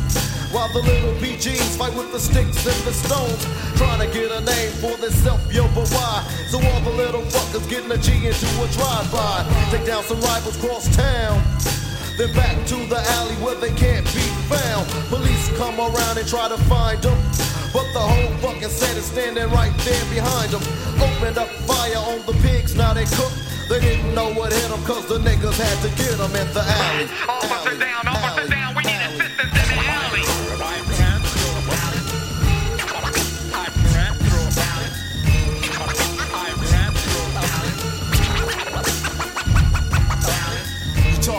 While 0.52 0.72
the 0.72 0.80
little 0.80 1.14
BGs 1.20 1.78
fight 1.78 1.94
with 1.94 2.12
the 2.12 2.20
sticks 2.20 2.66
and 2.66 2.82
the 2.88 2.94
stones. 2.94 3.44
Trying 3.76 4.00
to 4.00 4.08
get 4.14 4.32
a 4.32 4.42
name 4.42 4.72
for 4.80 4.96
themselves, 4.98 5.44
yo, 5.54 5.68
but 5.76 5.90
why? 5.92 6.24
So 6.48 6.58
all 6.58 6.82
the 6.82 6.96
little 6.96 7.22
fuckers 7.24 7.68
getting 7.70 7.92
a 7.92 7.98
G 7.98 8.26
into 8.26 8.48
a 8.64 8.68
drive-by. 8.72 9.46
Take 9.72 9.86
down 9.86 10.04
some 10.04 10.22
rivals 10.22 10.58
cross 10.58 10.88
town. 10.96 11.44
Then 12.18 12.34
back 12.34 12.56
to 12.68 12.76
the 12.88 12.98
alley 13.20 13.36
where 13.44 13.56
they 13.56 13.74
can't 13.76 14.06
be 14.16 14.26
found. 14.48 14.88
Police 15.10 15.52
come 15.58 15.78
around 15.80 16.18
and 16.18 16.28
try 16.28 16.48
to 16.48 16.58
find 16.66 16.98
them. 17.04 17.20
But 17.74 17.86
the 17.94 18.00
whole 18.00 18.34
fucking 18.42 18.70
set 18.70 18.96
is 18.98 19.06
standing 19.06 19.50
right 19.52 19.76
there 19.84 20.06
behind 20.10 20.50
them. 20.50 20.64
Opened 20.98 21.38
up 21.38 21.50
fire 21.68 22.02
on 22.10 22.26
the 22.26 22.34
pigs, 22.42 22.74
now 22.74 22.94
they 22.94 23.06
cook. 23.06 23.32
They 23.70 23.82
didn't 23.82 24.16
know 24.16 24.32
what 24.34 24.54
hit 24.54 24.70
them 24.70 24.82
cause 24.86 25.06
the 25.08 25.20
niggas 25.20 25.60
had 25.60 25.78
to 25.84 25.90
get 26.02 26.18
them 26.18 26.34
in 26.34 26.48
the 26.54 26.64
alley. 26.64 27.06
Officer 27.28 27.78
down, 27.78 28.08
officer 28.08 28.48
down, 28.48 28.57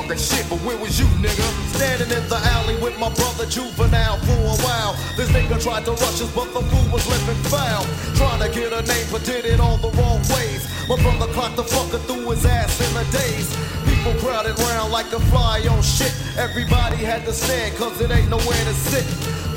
talking 0.09 0.25
shit, 0.25 0.49
but 0.49 0.59
where 0.61 0.77
was 0.79 0.99
you, 0.99 1.07
nigga? 1.21 1.45
Standing 1.77 2.11
in 2.17 2.29
the 2.29 2.37
alley 2.57 2.77
with 2.81 2.99
my 2.99 3.13
brother 3.15 3.47
Juvenile 3.47 4.19
for 4.19 4.33
a 4.33 4.57
while. 4.65 4.95
This 5.17 5.29
nigga 5.31 5.63
tried 5.63 5.85
to 5.85 5.93
rush 5.93 6.21
us, 6.23 6.33
but 6.35 6.53
the 6.55 6.61
fool 6.61 6.93
was 6.93 7.07
living 7.09 7.43
foul. 7.45 7.85
Trying 8.15 8.41
to 8.41 8.49
get 8.49 8.73
a 8.73 8.83
name, 8.83 9.07
but 9.13 9.25
did 9.25 9.45
it 9.45 9.61
all 9.61 9.77
the 9.77 9.91
wrong 10.01 10.21
ways. 10.35 10.67
My 10.89 10.97
brother 11.03 11.31
clocked 11.33 11.57
the 11.57 11.65
fucker 11.65 12.01
through 12.07 12.31
his 12.31 12.45
ass 12.47 12.81
in 12.81 12.97
a 12.97 13.05
daze. 13.11 13.88
People 13.99 14.15
crowded 14.21 14.57
round 14.61 14.93
like 14.93 15.11
a 15.13 15.19
fly 15.27 15.59
on 15.69 15.83
shit. 15.83 16.15
Everybody 16.39 16.97
had 16.97 17.25
to 17.25 17.33
stand, 17.33 17.75
cause 17.77 18.01
it 18.01 18.11
ain't 18.13 18.31
nowhere 18.31 18.65
to 18.71 18.75
sit. 18.75 19.05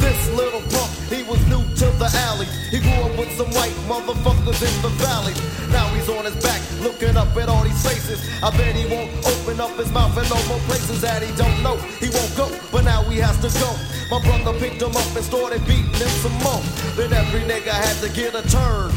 This 0.01 0.17
little 0.33 0.61
punk, 0.73 0.89
he 1.13 1.21
was 1.29 1.37
new 1.45 1.61
to 1.61 1.85
the 2.01 2.09
alley. 2.25 2.47
He 2.71 2.79
grew 2.79 3.05
up 3.05 3.15
with 3.19 3.29
some 3.37 3.51
white 3.53 3.77
motherfuckers 3.85 4.57
in 4.65 4.73
the 4.81 4.89
valley. 4.97 5.33
Now 5.69 5.85
he's 5.93 6.09
on 6.09 6.25
his 6.25 6.35
back, 6.41 6.59
looking 6.81 7.17
up 7.17 7.35
at 7.37 7.49
all 7.49 7.63
these 7.63 7.85
faces. 7.85 8.17
I 8.41 8.49
bet 8.57 8.75
he 8.75 8.89
won't 8.89 9.13
open 9.21 9.61
up 9.61 9.77
his 9.77 9.91
mouth 9.91 10.17
in 10.17 10.25
no 10.27 10.41
more 10.49 10.59
places 10.65 11.01
that 11.01 11.21
he 11.21 11.29
don't 11.37 11.61
know. 11.61 11.77
He 12.01 12.09
won't 12.09 12.35
go, 12.35 12.49
but 12.71 12.83
now 12.83 13.03
he 13.03 13.19
has 13.19 13.37
to 13.45 13.49
go. 13.59 13.69
My 14.09 14.25
brother 14.25 14.57
picked 14.57 14.81
him 14.81 14.97
up 14.97 15.15
and 15.15 15.23
started 15.23 15.61
beating 15.67 15.93
him 16.01 16.09
some 16.25 16.33
more. 16.41 16.65
Then 16.97 17.13
every 17.13 17.41
nigga 17.41 17.77
had 17.77 17.95
to 18.01 18.09
get 18.09 18.33
a 18.33 18.41
turn 18.49 18.89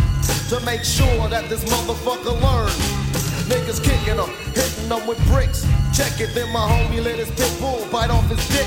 to 0.49 0.65
make 0.65 0.85
sure 0.85 1.29
that 1.29 1.51
this 1.51 1.63
motherfucker 1.69 2.33
learned. 2.41 3.04
Niggas 3.51 3.83
kicking 3.83 4.17
him, 4.17 4.31
hitting 4.55 4.89
him 4.89 5.07
with 5.07 5.21
bricks. 5.29 5.67
Check 5.93 6.21
it, 6.21 6.35
then 6.35 6.51
my 6.53 6.65
homie 6.65 7.03
let 7.05 7.19
his 7.19 7.31
pit 7.33 7.53
bull 7.61 7.87
bite 7.93 8.11
off 8.11 8.29
his 8.29 8.41
dick. 8.49 8.67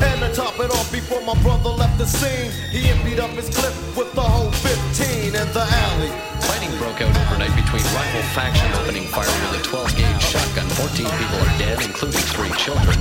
And 0.00 0.20
to 0.20 0.30
top 0.32 0.54
it 0.60 0.70
off, 0.70 0.92
before 0.92 1.20
my 1.22 1.34
brother 1.42 1.70
left 1.70 1.98
the 1.98 2.06
scene, 2.06 2.50
he 2.70 2.88
emptied 2.88 3.18
up 3.18 3.30
his 3.30 3.48
clip 3.48 3.74
with 3.96 4.12
the 4.14 4.22
whole 4.22 4.50
15 4.50 5.26
in 5.26 5.32
the 5.32 5.64
alley. 5.64 6.12
Fighting 6.46 6.76
broke 6.78 7.00
out 7.00 7.16
overnight 7.16 7.54
between 7.56 7.82
rival 7.96 8.22
factions 8.36 8.76
opening 8.78 9.08
fire 9.08 9.26
with 9.50 9.60
a 9.60 9.62
12 9.64 9.96
gauge 9.96 10.22
shotgun. 10.22 10.68
14 10.68 11.06
people 11.18 11.38
are 11.40 11.58
dead, 11.58 11.82
including 11.82 12.20
three 12.30 12.52
children. 12.60 12.96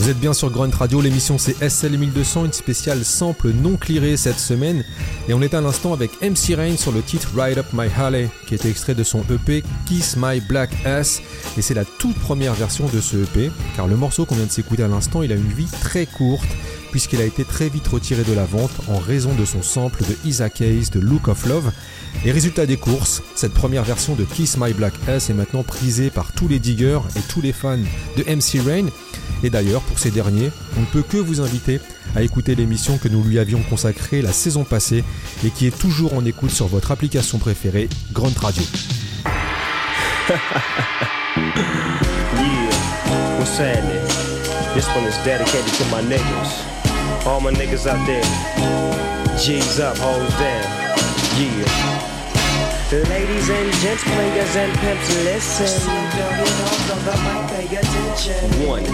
Vous 0.00 0.08
êtes 0.08 0.18
bien 0.18 0.32
sur 0.32 0.50
Grunt 0.50 0.70
Radio, 0.70 1.02
l'émission 1.02 1.36
c'est 1.36 1.62
SL 1.68 1.98
1200, 1.98 2.46
une 2.46 2.52
spéciale 2.54 3.04
sample 3.04 3.50
non 3.50 3.76
clearée 3.76 4.16
cette 4.16 4.38
semaine. 4.38 4.82
Et 5.28 5.34
on 5.34 5.42
est 5.42 5.52
à 5.52 5.60
l'instant 5.60 5.92
avec 5.92 6.22
MC 6.22 6.54
Rain 6.56 6.78
sur 6.78 6.90
le 6.90 7.02
titre 7.02 7.28
Ride 7.36 7.58
Up 7.58 7.66
My 7.74 7.88
Alley, 7.98 8.30
qui 8.46 8.54
est 8.54 8.64
extrait 8.64 8.94
de 8.94 9.04
son 9.04 9.22
EP 9.30 9.62
Kiss 9.84 10.16
My 10.16 10.40
Black 10.40 10.70
Ass. 10.86 11.20
Et 11.58 11.62
c'est 11.62 11.74
la 11.74 11.84
toute 11.84 12.16
première 12.16 12.54
version 12.54 12.86
de 12.86 12.98
ce 12.98 13.18
EP, 13.18 13.50
car 13.76 13.88
le 13.88 13.96
morceau 13.96 14.24
qu'on 14.24 14.36
vient 14.36 14.46
de 14.46 14.50
s'écouter 14.50 14.82
à 14.82 14.88
l'instant, 14.88 15.22
il 15.22 15.32
a 15.32 15.36
une 15.36 15.52
vie 15.52 15.68
très 15.82 16.06
courte, 16.06 16.48
puisqu'il 16.90 17.20
a 17.20 17.24
été 17.26 17.44
très 17.44 17.68
vite 17.68 17.86
retiré 17.86 18.24
de 18.24 18.32
la 18.32 18.46
vente 18.46 18.72
en 18.88 18.98
raison 18.98 19.34
de 19.34 19.44
son 19.44 19.60
sample 19.60 20.02
de 20.04 20.16
Isaac 20.24 20.62
Hayes 20.62 20.88
de 20.90 20.98
Look 20.98 21.28
of 21.28 21.44
Love. 21.44 21.72
Et 22.24 22.32
résultat 22.32 22.64
des 22.64 22.78
courses, 22.78 23.22
cette 23.34 23.52
première 23.52 23.84
version 23.84 24.14
de 24.14 24.24
Kiss 24.24 24.56
My 24.56 24.72
Black 24.72 24.94
Ass 25.08 25.28
est 25.28 25.34
maintenant 25.34 25.62
prisée 25.62 26.08
par 26.08 26.32
tous 26.32 26.48
les 26.48 26.58
diggers 26.58 27.00
et 27.16 27.20
tous 27.28 27.42
les 27.42 27.52
fans 27.52 27.76
de 28.16 28.22
MC 28.22 28.64
Rain. 28.66 28.86
Et 29.42 29.50
d'ailleurs, 29.50 29.82
pour 29.82 29.98
ces 29.98 30.10
derniers, 30.10 30.50
on 30.76 30.80
ne 30.80 30.86
peut 30.86 31.02
que 31.02 31.16
vous 31.16 31.40
inviter 31.40 31.80
à 32.14 32.22
écouter 32.22 32.54
l'émission 32.54 32.98
que 32.98 33.08
nous 33.08 33.22
lui 33.22 33.38
avions 33.38 33.62
consacrée 33.68 34.22
la 34.22 34.32
saison 34.32 34.64
passée 34.64 35.04
et 35.44 35.50
qui 35.50 35.66
est 35.66 35.76
toujours 35.76 36.14
en 36.14 36.24
écoute 36.24 36.50
sur 36.50 36.66
votre 36.66 36.90
application 36.90 37.38
préférée, 37.38 37.88
Grunt 38.12 38.38
Radio. 38.40 38.62
Yeah, 42.36 43.38
what's 43.38 43.58
happening? 43.58 44.02
This 44.74 44.86
one 44.94 45.04
is 45.04 45.16
dedicated 45.24 45.72
to 45.74 45.84
my 45.86 46.02
niggas. 46.02 46.64
All 47.26 47.40
my 47.40 47.50
niggas 47.52 47.86
out 47.86 48.04
there. 48.06 48.22
G's 49.38 49.80
up, 49.80 49.96
hoes 49.98 50.30
down. 50.38 50.64
Yeah. 51.38 52.10
Ladies 53.08 53.48
and 53.50 53.72
gents, 53.74 54.02
players 54.02 54.56
and 54.56 54.72
pimps, 54.78 55.08
listen. 55.24 55.90
One, 58.66 58.84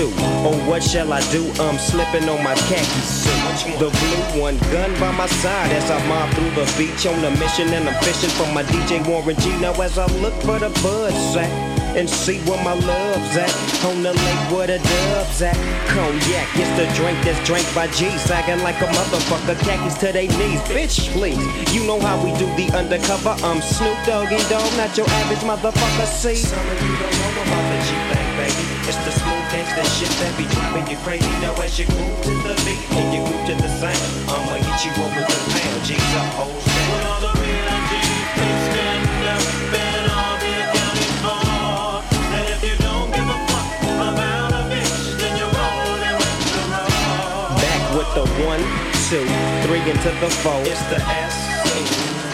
oh 0.00 0.68
what 0.68 0.82
shall 0.82 1.12
I 1.12 1.20
do? 1.30 1.46
I'm 1.60 1.78
slipping 1.78 2.28
on 2.28 2.42
my 2.42 2.54
khaki 2.54 3.00
suit. 3.00 3.78
The 3.78 3.90
blue 3.90 4.40
one, 4.40 4.58
gun 4.72 4.92
by 4.98 5.12
my 5.12 5.26
side 5.26 5.72
as 5.72 5.90
I 5.90 6.06
mob 6.08 6.30
through 6.34 6.50
the 6.50 6.66
beach 6.76 7.06
on 7.06 7.24
a 7.24 7.30
mission 7.38 7.68
and 7.68 7.88
I'm 7.88 8.02
fishing 8.02 8.30
for 8.30 8.50
my 8.52 8.62
DJ 8.64 9.06
Warren 9.06 9.36
G. 9.38 9.50
Now 9.60 9.72
as 9.80 9.98
I 9.98 10.06
look 10.20 10.34
for 10.42 10.58
the 10.58 10.70
buds 10.82 11.16
sack 11.32 11.50
and 11.96 12.10
see 12.10 12.40
where 12.40 12.62
my 12.64 12.74
love's 12.74 13.36
at. 13.36 13.54
On 13.86 14.02
the 14.02 14.12
lake 14.12 14.50
where 14.50 14.66
the 14.66 14.78
doves 14.78 15.42
at. 15.42 15.56
Cognac, 15.88 16.48
it's 16.54 16.70
the 16.74 16.86
drink 16.98 17.18
that's 17.22 17.38
drank 17.46 17.66
by 17.74 17.86
G. 17.88 18.10
Sagging 18.18 18.62
like 18.64 18.80
a 18.80 18.86
motherfucker, 18.86 19.56
khakis 19.62 19.94
to 19.98 20.12
they 20.12 20.26
knees. 20.26 20.60
Bitch, 20.66 21.12
please, 21.12 21.38
you 21.72 21.84
know 21.86 22.00
how 22.00 22.22
we 22.24 22.32
do 22.38 22.46
the 22.56 22.70
undercover. 22.76 23.36
I'm 23.44 23.60
Snoop 23.62 23.98
Doggy 24.06 24.38
Dogg, 24.50 24.70
not 24.76 24.96
your 24.96 25.08
average 25.08 25.44
motherfucker. 25.46 26.06
See, 26.06 26.34
some 26.34 26.58
of 26.58 26.82
you 26.82 26.96
don't 26.96 27.14
know 27.14 27.42
about 27.42 27.64
the 27.70 27.78
G 27.86 27.90
thing, 28.10 28.30
baby. 28.36 28.64
It's 28.88 28.98
the 29.04 29.12
smooth 29.12 29.44
shit 29.84 30.10
that 30.20 30.32
be 30.38 30.44
driving 30.48 30.86
you 30.90 30.98
crazy. 31.04 31.28
Now 31.40 31.54
as 31.62 31.78
you 31.78 31.86
move 31.92 32.16
to 32.24 32.32
the 32.46 32.54
beat 32.64 32.80
and 32.96 33.08
you 33.12 33.20
move 33.20 33.44
to 33.48 33.54
the 33.60 33.68
sound, 33.68 34.00
I'ma 34.28 34.56
hit 34.62 34.78
you 34.84 34.92
up 35.02 35.12
with 35.14 35.28
the 35.28 35.38
pound. 35.52 35.80
G's 35.84 36.00
down. 36.14 36.30
When 36.40 37.02
all 37.04 37.20
the 37.20 37.32
real 37.40 37.78
G's 37.90 38.08
please 38.34 38.62
stand 38.72 39.04
up 39.28 39.44
and 39.76 40.04
all 40.08 40.36
be 40.40 40.52
accounted 40.64 41.12
for. 41.20 42.00
And 42.34 42.46
if 42.54 42.60
you 42.64 42.76
don't 42.80 43.10
give 43.12 43.28
a 43.28 43.38
fuck 43.50 43.68
about 44.00 44.50
a 44.52 44.62
bitch, 44.72 45.20
then 45.20 45.32
you're 45.36 45.52
rolling 45.52 46.16
with 46.16 46.40
the 46.54 46.64
road. 46.72 47.60
Back 47.60 47.82
with 47.92 48.10
the 48.16 48.26
one, 48.48 48.64
two, 49.08 49.26
three 49.68 49.84
into 49.84 50.10
the 50.22 50.30
four. 50.42 50.60
It's 50.64 50.80
the 50.88 51.00
S, 51.04 51.36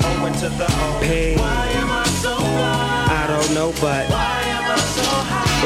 O 0.06 0.26
into 0.26 0.48
the 0.54 0.68
O. 0.68 0.88
P. 1.02 1.34
Why 1.34 1.66
am 1.74 1.90
I 1.90 2.04
so 2.22 2.36
fly? 2.36 3.06
I 3.10 3.26
don't 3.26 3.50
know, 3.54 3.72
but 3.80 4.06
why 4.08 4.39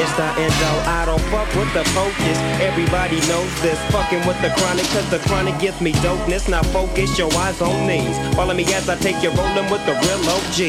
It's 0.01 0.11
the 0.19 0.27
end 0.39 0.51
endo. 0.51 0.71
I 0.89 1.05
don't 1.05 1.21
fuck 1.31 1.47
with 1.55 1.71
the 1.73 1.83
focus. 1.95 2.37
Everybody 2.59 3.19
knows 3.31 3.51
this. 3.61 3.79
Fucking 3.91 4.25
with 4.27 4.39
the 4.41 4.51
chronic, 4.57 4.85
cause 4.91 5.09
the 5.09 5.19
chronic 5.27 5.57
gives 5.59 5.79
me 5.81 5.93
dopeness. 6.03 6.49
Now 6.49 6.63
focus 6.75 7.17
your 7.17 7.31
eyes 7.35 7.61
on 7.61 7.87
these. 7.87 8.17
Follow 8.35 8.53
me 8.53 8.65
as 8.73 8.89
I 8.89 8.95
take 8.97 9.21
you 9.23 9.31
rolling 9.31 9.69
with 9.71 9.85
the 9.85 9.95
real 10.03 10.21
OG. 10.35 10.59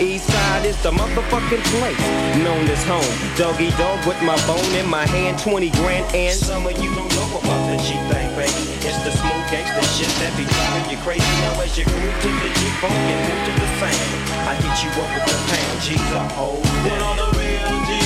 East 0.00 0.26
side 0.28 0.66
is 0.66 0.76
the 0.82 0.90
motherfucking 0.90 1.64
place. 1.72 2.04
Known 2.44 2.68
as 2.68 2.84
home. 2.84 3.14
Doggy 3.36 3.70
Dogg 3.80 4.06
with 4.06 4.20
my 4.22 4.36
bone 4.46 4.74
in 4.74 4.88
my 4.88 5.06
hand. 5.06 5.38
20 5.38 5.70
grand 5.80 6.04
and 6.14 6.36
some 6.36 6.66
of 6.66 6.76
you 6.82 6.94
don't 6.94 7.12
know 7.16 7.38
about 7.38 7.62
the 7.70 7.76
G 7.82 7.96
thing, 8.12 8.28
baby. 8.36 8.64
It's 8.84 9.00
the 9.04 9.12
smooth 9.12 9.44
gangsta 9.48 9.82
shit 9.96 10.12
that 10.20 10.32
be 10.36 10.44
driving 10.44 10.90
you 10.90 10.98
crazy. 11.02 11.24
Now 11.40 11.60
as 11.60 11.76
you 11.78 11.84
move 11.86 12.16
to 12.20 12.30
the 12.42 12.50
G 12.52 12.60
funk 12.80 12.92
and 12.92 13.20
move 13.28 13.42
to 13.48 13.52
the 13.60 13.68
sound. 13.80 14.24
I 14.44 14.54
hit 14.60 14.76
you 14.84 14.90
up 15.00 15.08
with 15.08 15.24
the 15.24 15.38
pound. 15.48 15.80
G's 15.80 16.10
a 16.12 16.20
whole 16.36 16.60
When 16.84 17.00
all 17.00 17.16
the 17.16 17.28
real 17.38 17.80
G's 17.88 18.03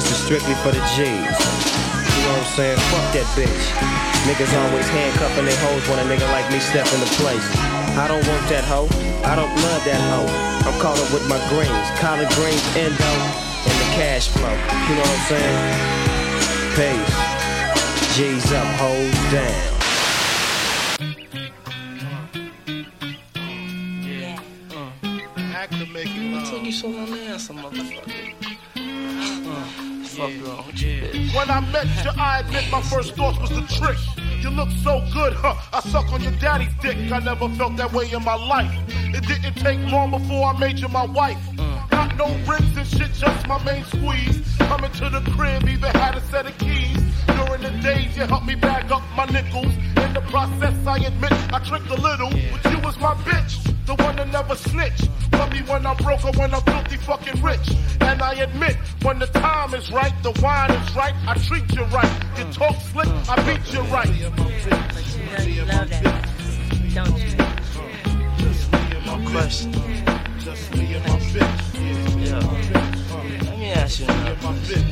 This 0.00 0.12
is 0.12 0.24
strictly 0.24 0.54
for 0.64 0.72
the 0.72 0.80
G's. 0.96 1.04
Who 1.04 2.24
know 2.24 2.32
what 2.32 2.40
I'm 2.40 2.56
saying? 2.56 2.80
Fuck 2.88 3.04
that 3.12 3.28
bitch. 3.36 3.64
Niggas 4.24 4.48
always 4.56 4.88
handcuffing 4.88 5.44
their 5.44 5.60
hoes 5.60 5.84
when 5.92 6.00
a 6.00 6.08
nigga 6.08 6.24
like 6.32 6.48
me 6.48 6.56
step 6.56 6.88
into 6.88 7.04
place. 7.20 7.44
I 8.00 8.08
don't 8.08 8.24
want 8.24 8.40
that 8.48 8.64
hoe. 8.64 8.88
I 9.28 9.36
don't 9.36 9.52
love 9.60 9.84
that 9.84 10.00
hoe. 10.08 10.24
I'm 10.64 10.72
caught 10.80 10.96
up 10.96 11.12
with 11.12 11.28
my 11.28 11.36
greens, 11.52 11.84
collard 12.00 12.32
greens, 12.32 12.64
endo, 12.80 13.12
and 13.68 13.76
the 13.76 13.88
cash 13.92 14.32
flow. 14.32 14.48
You 14.88 14.96
know 14.96 15.04
what 15.04 15.20
I'm 15.20 15.36
saying? 15.36 15.68
Peace. 16.80 18.16
G's 18.16 18.48
up, 18.56 18.64
hoes 18.80 19.12
down. 19.28 19.80
Took 26.48 26.64
you 26.64 26.72
so 26.72 26.88
long 26.88 27.06
to 27.06 27.20
answer, 27.20 27.52
motherfucker. 27.52 28.09
Fuck 30.20 30.46
wrong 30.46 30.66
with 30.66 30.82
you. 30.82 31.00
When 31.34 31.50
I 31.50 31.60
met 31.72 31.86
you, 32.04 32.10
I 32.18 32.40
admit 32.40 32.70
my 32.70 32.82
first 32.82 33.16
thought 33.16 33.40
was 33.40 33.48
the 33.48 33.62
trick. 33.74 33.96
You 34.42 34.50
look 34.50 34.68
so 34.84 35.00
good, 35.14 35.32
huh? 35.32 35.54
I 35.72 35.80
suck 35.80 36.12
on 36.12 36.22
your 36.22 36.32
daddy's 36.32 36.74
dick. 36.82 37.10
I 37.10 37.20
never 37.20 37.48
felt 37.48 37.78
that 37.78 37.90
way 37.94 38.10
in 38.12 38.22
my 38.22 38.34
life. 38.34 38.70
It 39.14 39.26
didn't 39.26 39.54
take 39.54 39.80
long 39.90 40.10
before 40.10 40.48
I 40.48 40.58
made 40.58 40.78
you 40.78 40.88
my 40.88 41.06
wife. 41.06 41.38
Mm. 41.56 41.90
Got 41.90 42.16
no 42.18 42.26
rings 42.44 42.76
and 42.76 42.86
shit, 42.86 43.14
just 43.14 43.48
my 43.48 43.64
main 43.64 43.82
squeeze. 43.84 44.42
Coming 44.58 44.92
to 44.92 45.08
the 45.08 45.22
crib, 45.30 45.66
even 45.66 45.90
had 45.90 46.16
a 46.16 46.20
set 46.20 46.44
of 46.44 46.58
keys. 46.58 47.00
During 47.26 47.62
the 47.62 47.70
days, 47.82 48.14
you 48.14 48.24
helped 48.24 48.46
me 48.46 48.56
bag 48.56 48.92
up 48.92 49.02
my 49.16 49.24
nickels. 49.24 49.72
In 49.96 50.12
the 50.12 50.22
process, 50.28 50.74
I 50.86 50.98
admit 50.98 51.32
I 51.50 51.60
tricked 51.60 51.88
a 51.88 51.94
little, 51.94 52.28
but 52.28 52.70
you 52.70 52.78
was 52.80 52.98
my 52.98 53.14
bitch. 53.24 53.56
The 53.90 53.96
one 54.04 54.14
that 54.14 54.28
never 54.30 54.54
snitched. 54.54 55.08
Love 55.32 55.50
me 55.50 55.62
when 55.62 55.84
I'm 55.84 55.96
broke 55.96 56.24
or 56.24 56.30
when 56.38 56.54
I'm 56.54 56.62
filthy 56.62 56.96
fucking 56.98 57.42
rich. 57.42 57.74
And 58.00 58.22
I 58.22 58.34
admit, 58.34 58.76
when 59.02 59.18
the 59.18 59.26
time 59.26 59.74
is 59.74 59.90
right, 59.90 60.12
the 60.22 60.30
wine 60.40 60.70
is 60.70 60.94
right, 60.94 61.12
I 61.26 61.34
treat 61.34 61.74
you 61.74 61.82
right. 61.86 62.08
You 62.38 62.44
talk 62.52 62.76
slick, 62.92 63.08
I 63.28 63.34
beat 63.42 63.72
you 63.72 63.80
right. 63.90 64.08
Love 65.66 65.90
that. 65.90 66.28
Don't 66.94 67.18
you? 67.18 67.36
No 69.06 69.30
question. 69.32 69.72
Just 70.38 70.72
me 70.76 70.94
and 70.94 71.04
my 71.08 71.18
bitch. 71.34 71.60
Yeah. 72.24 72.38
Let 73.42 73.58
me 73.58 73.72
ask 73.72 73.98
you 73.98 74.04
another 74.06 74.36
question. 74.36 74.84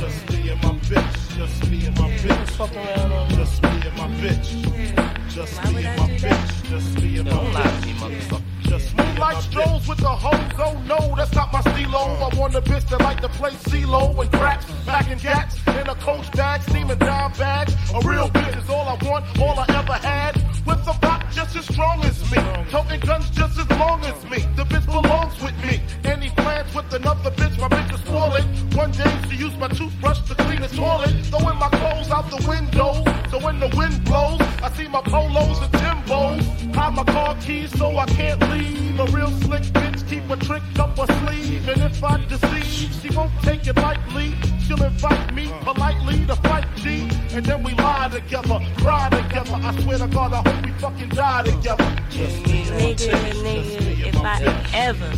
Just 0.00 0.30
me 0.32 0.48
and 0.48 0.62
my 0.64 0.72
bitch. 0.90 1.29
Just 1.40 1.70
me 1.70 1.86
and 1.86 1.98
my 1.98 2.10
bitch. 2.10 2.50
Fuck 2.50 2.76
around 2.76 3.12
on 3.12 3.30
Just 3.30 3.62
me 3.62 3.70
and 3.70 3.96
my 3.96 4.08
bitch. 4.20 5.30
Just 5.30 5.64
me 5.72 5.86
and 5.86 5.98
my 5.98 6.08
bitch. 6.18 6.68
Just 6.68 7.00
me 7.00 7.16
and 7.16 7.30
my 7.30 7.34
Don't 7.34 7.52
lie 7.54 7.62
to 7.62 7.86
me, 7.86 7.92
bitch. 7.94 8.28
motherfucker. 8.28 8.42
Just 8.68 8.94
Moonlight 8.94 9.42
strolls 9.42 9.88
with 9.88 9.98
the 9.98 10.08
hoes, 10.08 10.52
oh 10.58 10.78
no, 10.86 11.14
that's 11.16 11.32
not 11.32 11.50
my 11.50 11.62
stilo. 11.62 11.98
Uh. 11.98 12.28
I 12.30 12.38
want 12.38 12.54
a 12.56 12.60
bitch 12.60 12.86
that 12.90 13.00
like 13.00 13.22
to 13.22 13.28
play 13.30 13.52
CeeLo 13.52 14.20
and 14.20 14.30
craps, 14.32 14.66
packing 14.84 15.16
gats 15.16 15.56
in 15.66 15.88
a 15.88 15.94
coach 15.94 16.30
bag, 16.32 16.60
steaming 16.62 16.98
dime 16.98 17.32
bags. 17.32 17.74
A 17.94 18.06
real 18.06 18.28
bitch 18.28 18.62
is 18.62 18.68
all 18.68 18.86
I 18.86 19.02
want, 19.02 19.24
all 19.40 19.58
I 19.58 19.64
ever 19.70 19.94
had. 19.94 20.36
With 20.66 20.86
a 20.86 20.98
rock 21.02 21.19
just 21.32 21.56
as 21.56 21.64
strong 21.66 22.04
as 22.04 22.18
me, 22.30 22.38
toting 22.70 23.00
guns 23.00 23.30
just 23.30 23.58
as 23.58 23.68
long 23.78 24.00
as 24.04 24.24
me. 24.24 24.38
The 24.56 24.64
bitch 24.64 24.86
belongs 24.86 25.40
with 25.42 25.56
me. 25.64 25.80
Any 26.04 26.30
plans 26.30 26.74
with 26.74 26.92
another 26.92 27.30
bitch, 27.30 27.58
my 27.58 27.68
bitch 27.68 27.94
is 27.94 28.00
spoiling. 28.00 28.44
One 28.76 28.90
day 28.92 29.12
she 29.28 29.36
used 29.36 29.58
my 29.58 29.68
toothbrush 29.68 30.20
to 30.28 30.34
clean 30.34 30.60
the 30.60 30.68
toilet, 30.68 31.14
throwing 31.26 31.58
my 31.58 31.68
clothes 31.68 32.10
out 32.10 32.30
the 32.30 32.42
window. 32.48 33.04
So 33.30 33.38
when 33.44 33.60
the 33.60 33.70
wind 33.76 34.04
blows, 34.04 34.40
I 34.62 34.70
see 34.76 34.88
my 34.88 35.02
polos 35.02 35.58
and 35.60 35.72
Timbos. 35.72 36.74
Hide 36.74 36.94
my 36.94 37.04
car 37.04 37.36
keys 37.40 37.76
so 37.78 37.96
I 37.96 38.06
can't 38.06 38.40
leave. 38.50 38.98
A 38.98 39.06
real 39.06 39.30
slick 39.42 39.62
bitch 39.62 40.08
keep 40.08 40.28
a 40.28 40.36
trick 40.36 40.62
up 40.78 40.98
her 40.98 41.06
sleeve. 41.20 41.68
And 41.68 41.82
if 41.82 42.02
I 42.02 42.24
deceive, 42.26 42.92
she 43.00 43.08
won't 43.16 43.32
take 43.42 43.66
it 43.66 43.76
lightly. 43.76 44.34
She'll 44.66 44.82
invite 44.82 45.34
me 45.34 45.50
politely 45.62 46.26
to 46.26 46.36
fight 46.36 46.66
G. 46.76 47.08
And 47.32 47.44
then 47.44 47.62
we 47.62 47.72
lie 47.74 48.08
together, 48.12 48.58
cry 48.78 49.08
together. 49.10 49.58
I 49.62 49.80
swear 49.82 49.98
to 49.98 50.06
God, 50.08 50.32
I 50.32 50.48
hope 50.48 50.66
we 50.66 50.72
fucking 50.72 51.08
die 51.10 51.19
together. 51.20 51.84
Nigga, 52.10 53.10
nigga, 53.44 54.06
if 54.06 54.16
I 54.16 54.40
ever, 54.72 55.12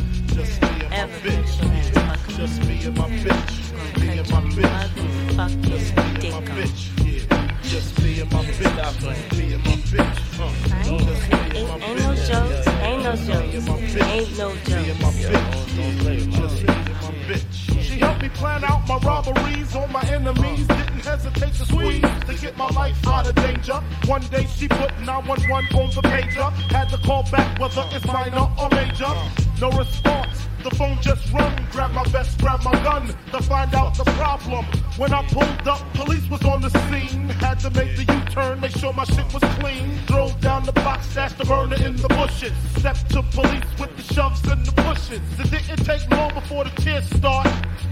ever 0.91 1.15
touch 1.21 1.61
your 1.61 1.73
ass, 1.73 1.91
fuck 1.91 2.37
Just 2.37 2.65
me 2.67 2.85
and 2.85 2.99
my 2.99 3.09
bitch. 3.09 4.01
Me 4.01 4.19
and 4.19 4.29
my 4.31 4.41
bitch. 4.41 4.89
motherfucking 5.31 5.31
dick 5.31 5.39
on. 5.39 5.63
Just 5.63 5.97
me 5.97 6.31
and 6.31 6.49
my 6.49 6.53
bitch. 6.55 7.02
Me 7.73 7.79
and 8.21 8.31
my 8.31 8.45
bitch. 8.45 9.39
Me 9.39 9.55
and 9.55 9.65
my 9.65 9.73
Ain't, 10.85 11.73
ain't 11.83 11.99
no 11.99 12.15
jokes, 12.15 12.69
ain't 12.69 13.03
no 13.03 13.17
jokes, 13.17 13.97
ain't 14.03 14.39
no 14.39 14.55
jokes. 14.57 15.57
Just 16.37 16.63
me 16.63 16.69
bitch. 17.27 17.83
She 17.83 17.99
helped 17.99 18.21
me 18.21 18.29
plan 18.29 18.63
out 18.65 18.87
my 18.87 18.99
robberies 18.99 19.75
on 19.75 19.91
my 19.91 20.03
enemies. 20.03 20.67
Didn't 20.67 21.01
hesitate 21.01 21.55
to 21.55 21.65
squeeze 21.65 22.03
to 22.03 22.35
get 22.39 22.59
my 22.59 22.69
life 22.69 23.07
out 23.07 23.27
of 23.27 23.35
danger. 23.37 23.83
One 24.05 24.21
day 24.27 24.47
she 24.55 24.69
put 24.69 24.93
911 25.01 25.75
on 25.75 25.91
the 25.95 26.03
pager. 26.03 26.53
Had 26.71 26.91
to 26.91 26.99
call 26.99 27.23
back 27.31 27.59
whether 27.59 27.87
it's 27.91 28.05
minor 28.05 28.51
or 28.61 28.69
major. 28.69 29.09
No 29.63 29.71
response. 29.71 30.47
The 30.63 30.71
phone 30.77 30.97
just 31.01 31.33
rung. 31.33 31.59
Grab 31.73 31.93
my 31.93 32.05
vest, 32.05 32.39
grab 32.39 32.63
my 32.63 32.73
gun 32.85 33.09
to 33.33 33.43
find 33.43 33.75
out 33.75 33.97
the 33.97 34.05
problem. 34.05 34.65
When 34.97 35.13
I 35.13 35.27
pulled 35.27 35.67
up, 35.67 35.83
police 35.95 36.29
was 36.31 36.45
on 36.45 36.63
the 36.63 36.71
scene. 36.71 37.29
Had 37.43 37.59
to 37.61 37.71
make 37.71 37.97
the 37.97 38.05
U-turn, 38.13 38.61
make 38.61 38.71
sure 38.71 38.93
my 38.93 39.05
shit 39.05 39.27
was 39.35 39.43
clean. 39.59 39.99
Drove 40.07 40.41
down 40.41 40.63
the 40.65 40.73
block, 40.73 41.03
stashed 41.03 41.39
the 41.39 41.45
burner 41.45 41.77
in 41.85 41.97
the 41.97 42.09
bushes. 42.09 42.53
Stepped 42.77 43.11
to 43.11 43.23
police 43.23 43.65
with 43.81 43.97
the 43.97 44.15
shoves 44.15 44.41
and 44.47 44.65
the 44.65 44.73
pushes. 44.83 45.21
It 45.41 45.51
didn't 45.51 45.85
take 45.85 46.09
long 46.11 46.33
before 46.33 46.63
the 46.63 46.71
tears 46.83 47.07
start. 47.17 47.49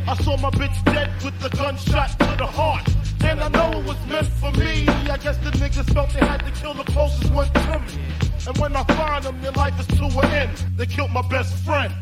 I 0.06 0.14
saw 0.22 0.36
my 0.36 0.50
bitch 0.50 0.84
dead 0.84 1.10
with 1.24 1.38
the 1.40 1.48
gunshot 1.50 2.10
to 2.20 2.36
the 2.38 2.46
heart. 2.46 2.86
And 3.24 3.40
I 3.40 3.48
know 3.48 3.80
it 3.80 3.84
was 3.84 3.98
meant 4.06 4.28
for 4.28 4.52
me. 4.52 4.86
I 4.88 5.18
guess 5.18 5.36
the 5.38 5.50
niggas 5.50 5.92
felt 5.92 6.10
they 6.10 6.24
had 6.24 6.44
to 6.46 6.52
kill 6.52 6.74
the 6.74 6.84
closest 6.84 7.32
one 7.32 7.50
to 7.52 7.78
me. 7.80 7.98
And 8.46 8.56
when 8.58 8.76
I 8.76 8.84
find 8.84 9.24
them, 9.24 9.42
their 9.42 9.52
life 9.52 9.78
is 9.80 9.86
to 9.98 10.04
an 10.04 10.24
end. 10.32 10.56
They 10.76 10.86
killed 10.86 11.10
my 11.10 11.26
best 11.28 11.52
friend. 11.64 11.92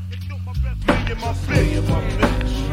Me 0.88 1.74
and 1.74 1.88
my 1.88 2.00
bitch. 2.18 2.67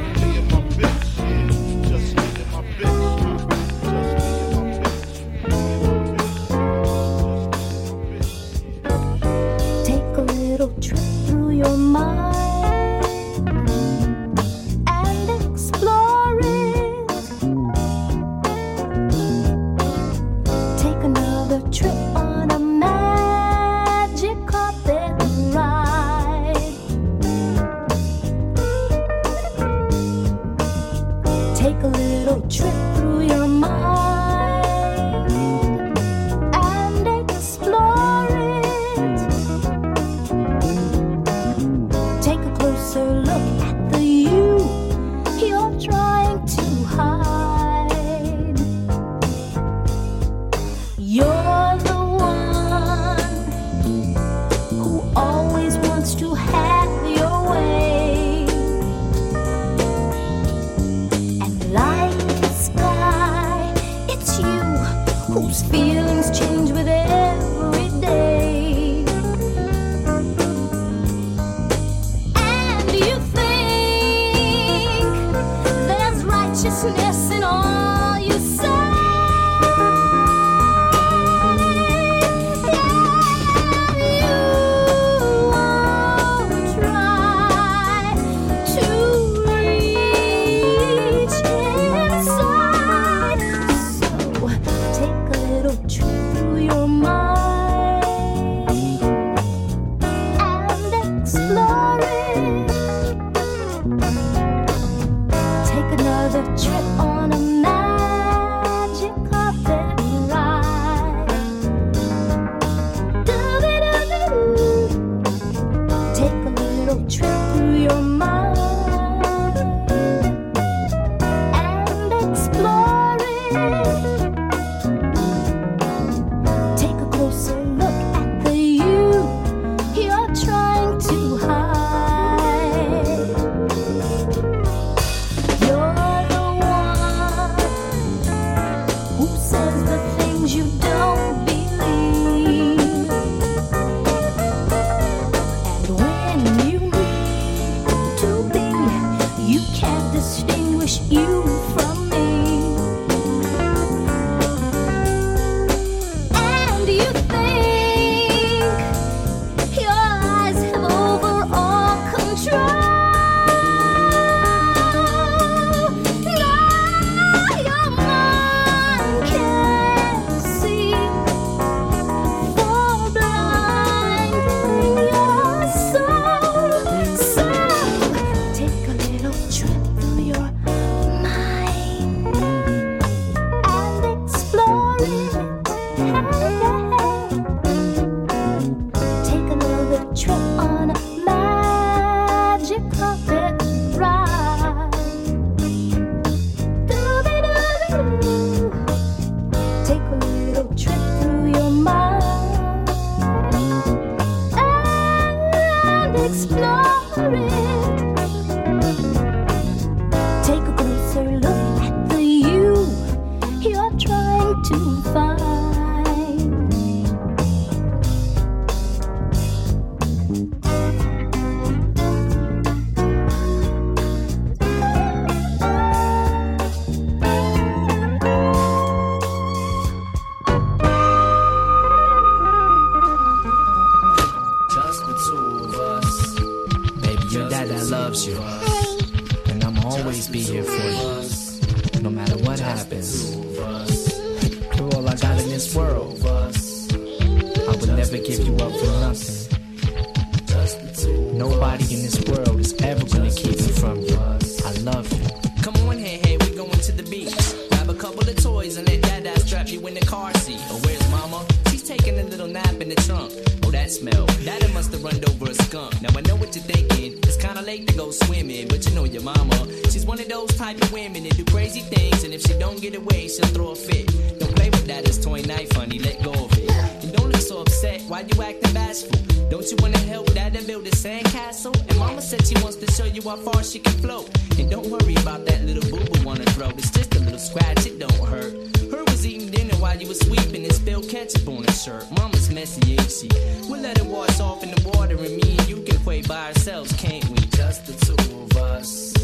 mama. 269.25 269.65
She's 269.89 270.05
one 270.05 270.19
of 270.19 270.29
those 270.29 270.53
type 270.55 270.79
of 270.79 270.93
women 270.93 271.23
that 271.23 271.35
do 271.35 271.43
crazy 271.45 271.81
things, 271.81 272.23
and 272.23 272.33
if 272.33 272.41
she 272.41 272.53
don't 272.59 272.79
get 272.79 272.95
away, 272.95 273.27
she'll 273.27 273.47
throw 273.47 273.71
a 273.71 273.75
fit. 273.75 274.05
Don't 274.39 274.55
play 274.55 274.69
with 274.69 274.85
that, 274.85 275.07
it's 275.07 275.17
toy 275.17 275.41
knife, 275.41 275.71
honey, 275.71 275.97
let 275.97 276.21
go 276.23 276.31
of 276.31 276.51
it. 276.53 276.69
And 277.03 277.11
don't 277.11 277.31
look 277.31 277.41
so 277.41 277.61
upset, 277.61 278.01
why 278.07 278.19
you 278.21 278.41
acting 278.43 278.73
bashful? 278.73 279.19
Don't 279.49 279.65
you 279.69 279.77
wanna 279.81 279.97
help 279.97 280.31
dad 280.33 280.55
and 280.55 280.67
build 280.67 280.85
a 280.85 280.91
sandcastle? 280.91 281.75
And 281.89 281.97
mama 281.97 282.21
said 282.21 282.45
she 282.45 282.53
wants 282.61 282.77
to 282.77 282.91
show 282.91 283.05
you 283.05 283.23
how 283.23 283.37
far 283.37 283.63
she 283.63 283.79
can 283.79 283.93
float. 283.93 284.29
And 284.59 284.69
don't 284.69 284.87
worry 284.87 285.15
about 285.15 285.45
that 285.47 285.63
little 285.63 285.89
boo 285.89 286.05
boo 286.05 286.29
on 286.29 286.37
her 286.37 286.51
throat, 286.53 286.73
it's 286.77 286.91
just 286.91 287.15
a 287.15 287.19
little 287.19 287.39
scratch, 287.39 287.87
it 287.87 287.97
don't 287.97 288.29
hurt. 288.29 288.53
Her 288.91 289.03
was 289.05 289.25
eating 289.25 289.49
dinner 289.49 289.75
while 289.77 289.97
you 289.99 290.07
was 290.07 290.19
sweeping 290.19 290.63
and 290.63 290.73
spilled 290.73 291.09
ketchup 291.09 291.47
on 291.47 291.63
her 291.63 291.73
shirt. 291.73 292.05
Mama's 292.11 292.51
messy, 292.51 292.93
ain't 292.93 293.11
she? 293.11 293.29
We'll 293.67 293.81
let 293.81 293.97
it 293.97 294.05
wash 294.05 294.39
off 294.39 294.61
in 294.61 294.69
the 294.69 294.89
water, 294.89 295.15
and 295.15 295.35
me 295.35 295.57
and 295.57 295.67
you 295.67 295.81
can 295.81 295.97
play 295.99 296.21
by 296.21 296.49
ourselves, 296.49 296.93
can't 296.93 297.27
we? 297.29 297.37
Just 297.57 297.87
the 297.87 297.93
two 298.05 298.41
of 298.41 298.57
us. 298.57 299.14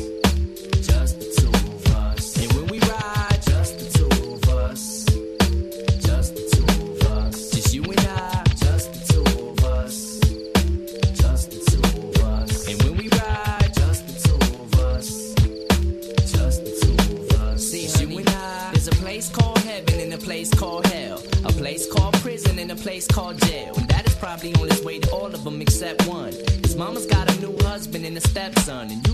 stepson 28.41 28.89
and 28.89 29.07
you 29.07 29.10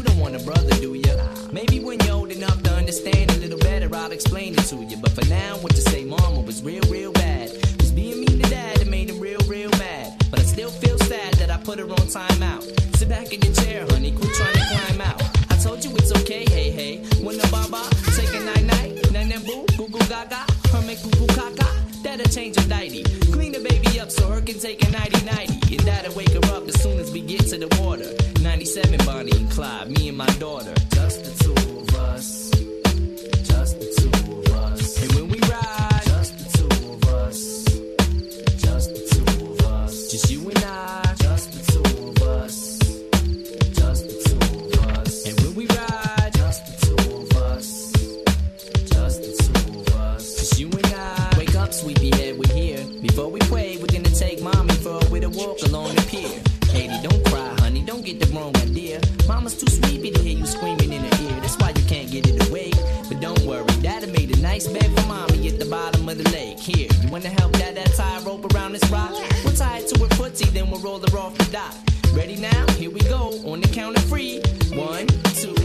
appear. 55.98 56.30
Baby, 56.74 57.00
don't 57.02 57.24
cry, 57.26 57.56
honey, 57.60 57.82
don't 57.84 58.04
get 58.06 58.20
the 58.20 58.28
wrong 58.36 58.56
idea. 58.58 59.02
Mama's 59.28 59.56
too 59.58 59.72
sleepy 59.72 60.12
to 60.12 60.20
hear 60.20 60.38
you 60.38 60.46
screaming 60.46 60.94
in 60.94 61.02
her 61.02 61.24
ear. 61.24 61.40
That's 61.42 61.58
why 61.58 61.70
you 61.70 61.84
can't 61.86 62.12
get 62.12 62.28
it 62.28 62.50
away. 62.50 62.72
But 63.08 63.20
don't 63.20 63.42
worry, 63.42 63.66
daddy 63.82 64.12
made 64.12 64.38
a 64.38 64.42
nice 64.42 64.68
bed 64.68 64.86
for 64.96 65.08
mommy 65.08 65.48
at 65.48 65.60
the 65.60 65.66
bottom 65.66 66.08
of 66.08 66.18
the 66.18 66.30
lake. 66.32 66.60
Here, 66.60 66.88
you 67.02 67.10
wanna 67.10 67.30
help 67.30 67.54
dad 67.54 67.76
that 67.76 67.94
tie 67.96 68.20
rope 68.26 68.54
around 68.54 68.74
this 68.74 68.88
rock? 68.90 69.12
We'll 69.44 69.56
tie 69.56 69.80
it 69.80 69.88
to 69.90 70.00
her 70.02 70.10
footsie, 70.18 70.52
then 70.52 70.70
we'll 70.70 70.82
roll 70.82 71.00
her 71.00 71.18
off 71.18 71.38
the 71.38 71.46
dock. 71.46 71.74
Ready 72.14 72.36
now? 72.36 72.66
Here 72.74 72.92
we 72.92 73.02
go, 73.02 73.30
on 73.46 73.62
the 73.62 73.68
count 73.68 73.98
of 73.98 74.04
three. 74.06 74.42
One, 74.74 75.08
two, 75.34 75.56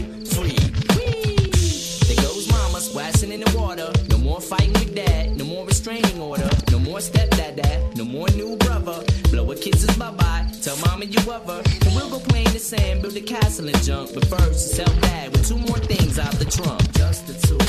splashing 2.83 3.31
in 3.31 3.39
the 3.39 3.57
water. 3.57 3.89
No 4.09 4.17
more 4.17 4.41
fighting 4.41 4.73
with 4.73 4.93
dad, 4.93 5.37
no 5.37 5.45
more 5.45 5.65
restraining 5.65 6.19
order, 6.19 6.49
no 6.71 6.79
more 6.79 6.99
stepdad 6.99 7.55
dad, 7.55 7.97
no 7.97 8.03
more 8.03 8.29
new 8.31 8.57
brother. 8.57 9.03
Blow 9.31 9.51
a 9.51 9.55
kisses 9.55 9.95
bye 9.97 10.11
bye, 10.11 10.45
tell 10.61 10.77
mama 10.85 11.05
you 11.05 11.19
love 11.21 11.45
her. 11.47 11.61
And 11.85 11.95
we'll 11.95 12.09
go 12.09 12.19
play 12.19 12.43
in 12.43 12.51
the 12.51 12.59
sand, 12.59 13.01
build 13.01 13.15
a 13.15 13.21
castle 13.21 13.67
and 13.67 13.83
junk. 13.83 14.13
But 14.13 14.25
first, 14.25 14.75
sell 14.75 14.93
dad 15.01 15.31
with 15.31 15.47
two 15.47 15.57
more 15.57 15.79
things 15.79 16.19
out 16.19 16.33
the 16.33 16.45
trunk. 16.45 16.81
Just 16.93 17.27
the 17.27 17.47
two. 17.47 17.62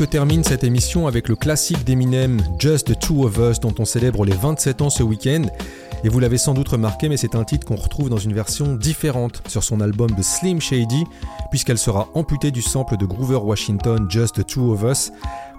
Presque 0.00 0.12
termine 0.12 0.42
cette 0.42 0.64
émission 0.64 1.06
avec 1.06 1.28
le 1.28 1.36
classique 1.36 1.84
d'Eminem 1.84 2.40
Just 2.58 2.86
the 2.86 2.98
Two 2.98 3.26
of 3.26 3.36
Us 3.36 3.60
dont 3.60 3.74
on 3.78 3.84
célèbre 3.84 4.24
les 4.24 4.32
27 4.32 4.80
ans 4.80 4.88
ce 4.88 5.02
week-end. 5.02 5.42
Et 6.04 6.08
vous 6.08 6.20
l'avez 6.20 6.38
sans 6.38 6.54
doute 6.54 6.68
remarqué, 6.68 7.10
mais 7.10 7.18
c'est 7.18 7.34
un 7.34 7.44
titre 7.44 7.66
qu'on 7.66 7.76
retrouve 7.76 8.08
dans 8.08 8.16
une 8.16 8.32
version 8.32 8.76
différente 8.76 9.42
sur 9.46 9.62
son 9.62 9.82
album 9.82 10.10
de 10.12 10.22
Slim 10.22 10.58
Shady, 10.58 11.04
puisqu'elle 11.50 11.76
sera 11.76 12.08
amputée 12.14 12.50
du 12.50 12.62
sample 12.62 12.96
de 12.96 13.04
Groover 13.04 13.40
Washington 13.44 14.06
Just 14.08 14.36
the 14.36 14.46
Two 14.46 14.72
of 14.72 14.84
Us 14.84 15.12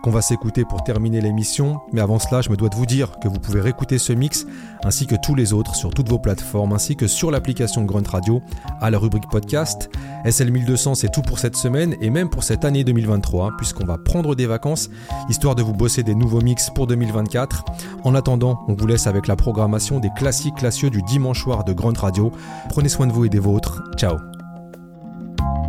qu'on 0.03 0.11
va 0.11 0.21
s'écouter 0.21 0.65
pour 0.65 0.83
terminer 0.83 1.21
l'émission. 1.21 1.79
Mais 1.91 2.01
avant 2.01 2.19
cela, 2.19 2.41
je 2.41 2.49
me 2.49 2.55
dois 2.55 2.69
de 2.69 2.75
vous 2.75 2.85
dire 2.85 3.19
que 3.19 3.27
vous 3.27 3.39
pouvez 3.39 3.61
réécouter 3.61 3.97
ce 3.97 4.13
mix 4.13 4.45
ainsi 4.83 5.07
que 5.07 5.15
tous 5.21 5.35
les 5.35 5.53
autres 5.53 5.75
sur 5.75 5.93
toutes 5.93 6.09
vos 6.09 6.19
plateformes 6.19 6.73
ainsi 6.73 6.95
que 6.95 7.07
sur 7.07 7.31
l'application 7.31 7.83
Grunt 7.83 8.07
Radio 8.09 8.41
à 8.79 8.89
la 8.89 8.97
rubrique 8.97 9.29
podcast. 9.29 9.89
SL 10.25 10.51
1200, 10.51 10.95
c'est 10.95 11.11
tout 11.11 11.21
pour 11.21 11.39
cette 11.39 11.55
semaine 11.55 11.95
et 12.01 12.09
même 12.09 12.29
pour 12.29 12.43
cette 12.43 12.65
année 12.65 12.83
2023 12.83 13.51
puisqu'on 13.57 13.85
va 13.85 13.97
prendre 13.97 14.35
des 14.35 14.45
vacances 14.45 14.89
histoire 15.29 15.55
de 15.55 15.63
vous 15.63 15.73
bosser 15.73 16.03
des 16.03 16.15
nouveaux 16.15 16.41
mix 16.41 16.69
pour 16.69 16.87
2024. 16.87 17.63
En 18.03 18.15
attendant, 18.15 18.63
on 18.67 18.73
vous 18.73 18.87
laisse 18.87 19.07
avec 19.07 19.27
la 19.27 19.35
programmation 19.35 19.99
des 19.99 20.09
classiques 20.15 20.55
classieux 20.55 20.89
du 20.89 21.01
dimanche 21.03 21.43
soir 21.43 21.63
de 21.63 21.73
Grunt 21.73 21.93
Radio. 21.97 22.31
Prenez 22.69 22.89
soin 22.89 23.07
de 23.07 23.11
vous 23.11 23.25
et 23.25 23.29
des 23.29 23.39
vôtres. 23.39 23.81
Ciao. 23.97 24.17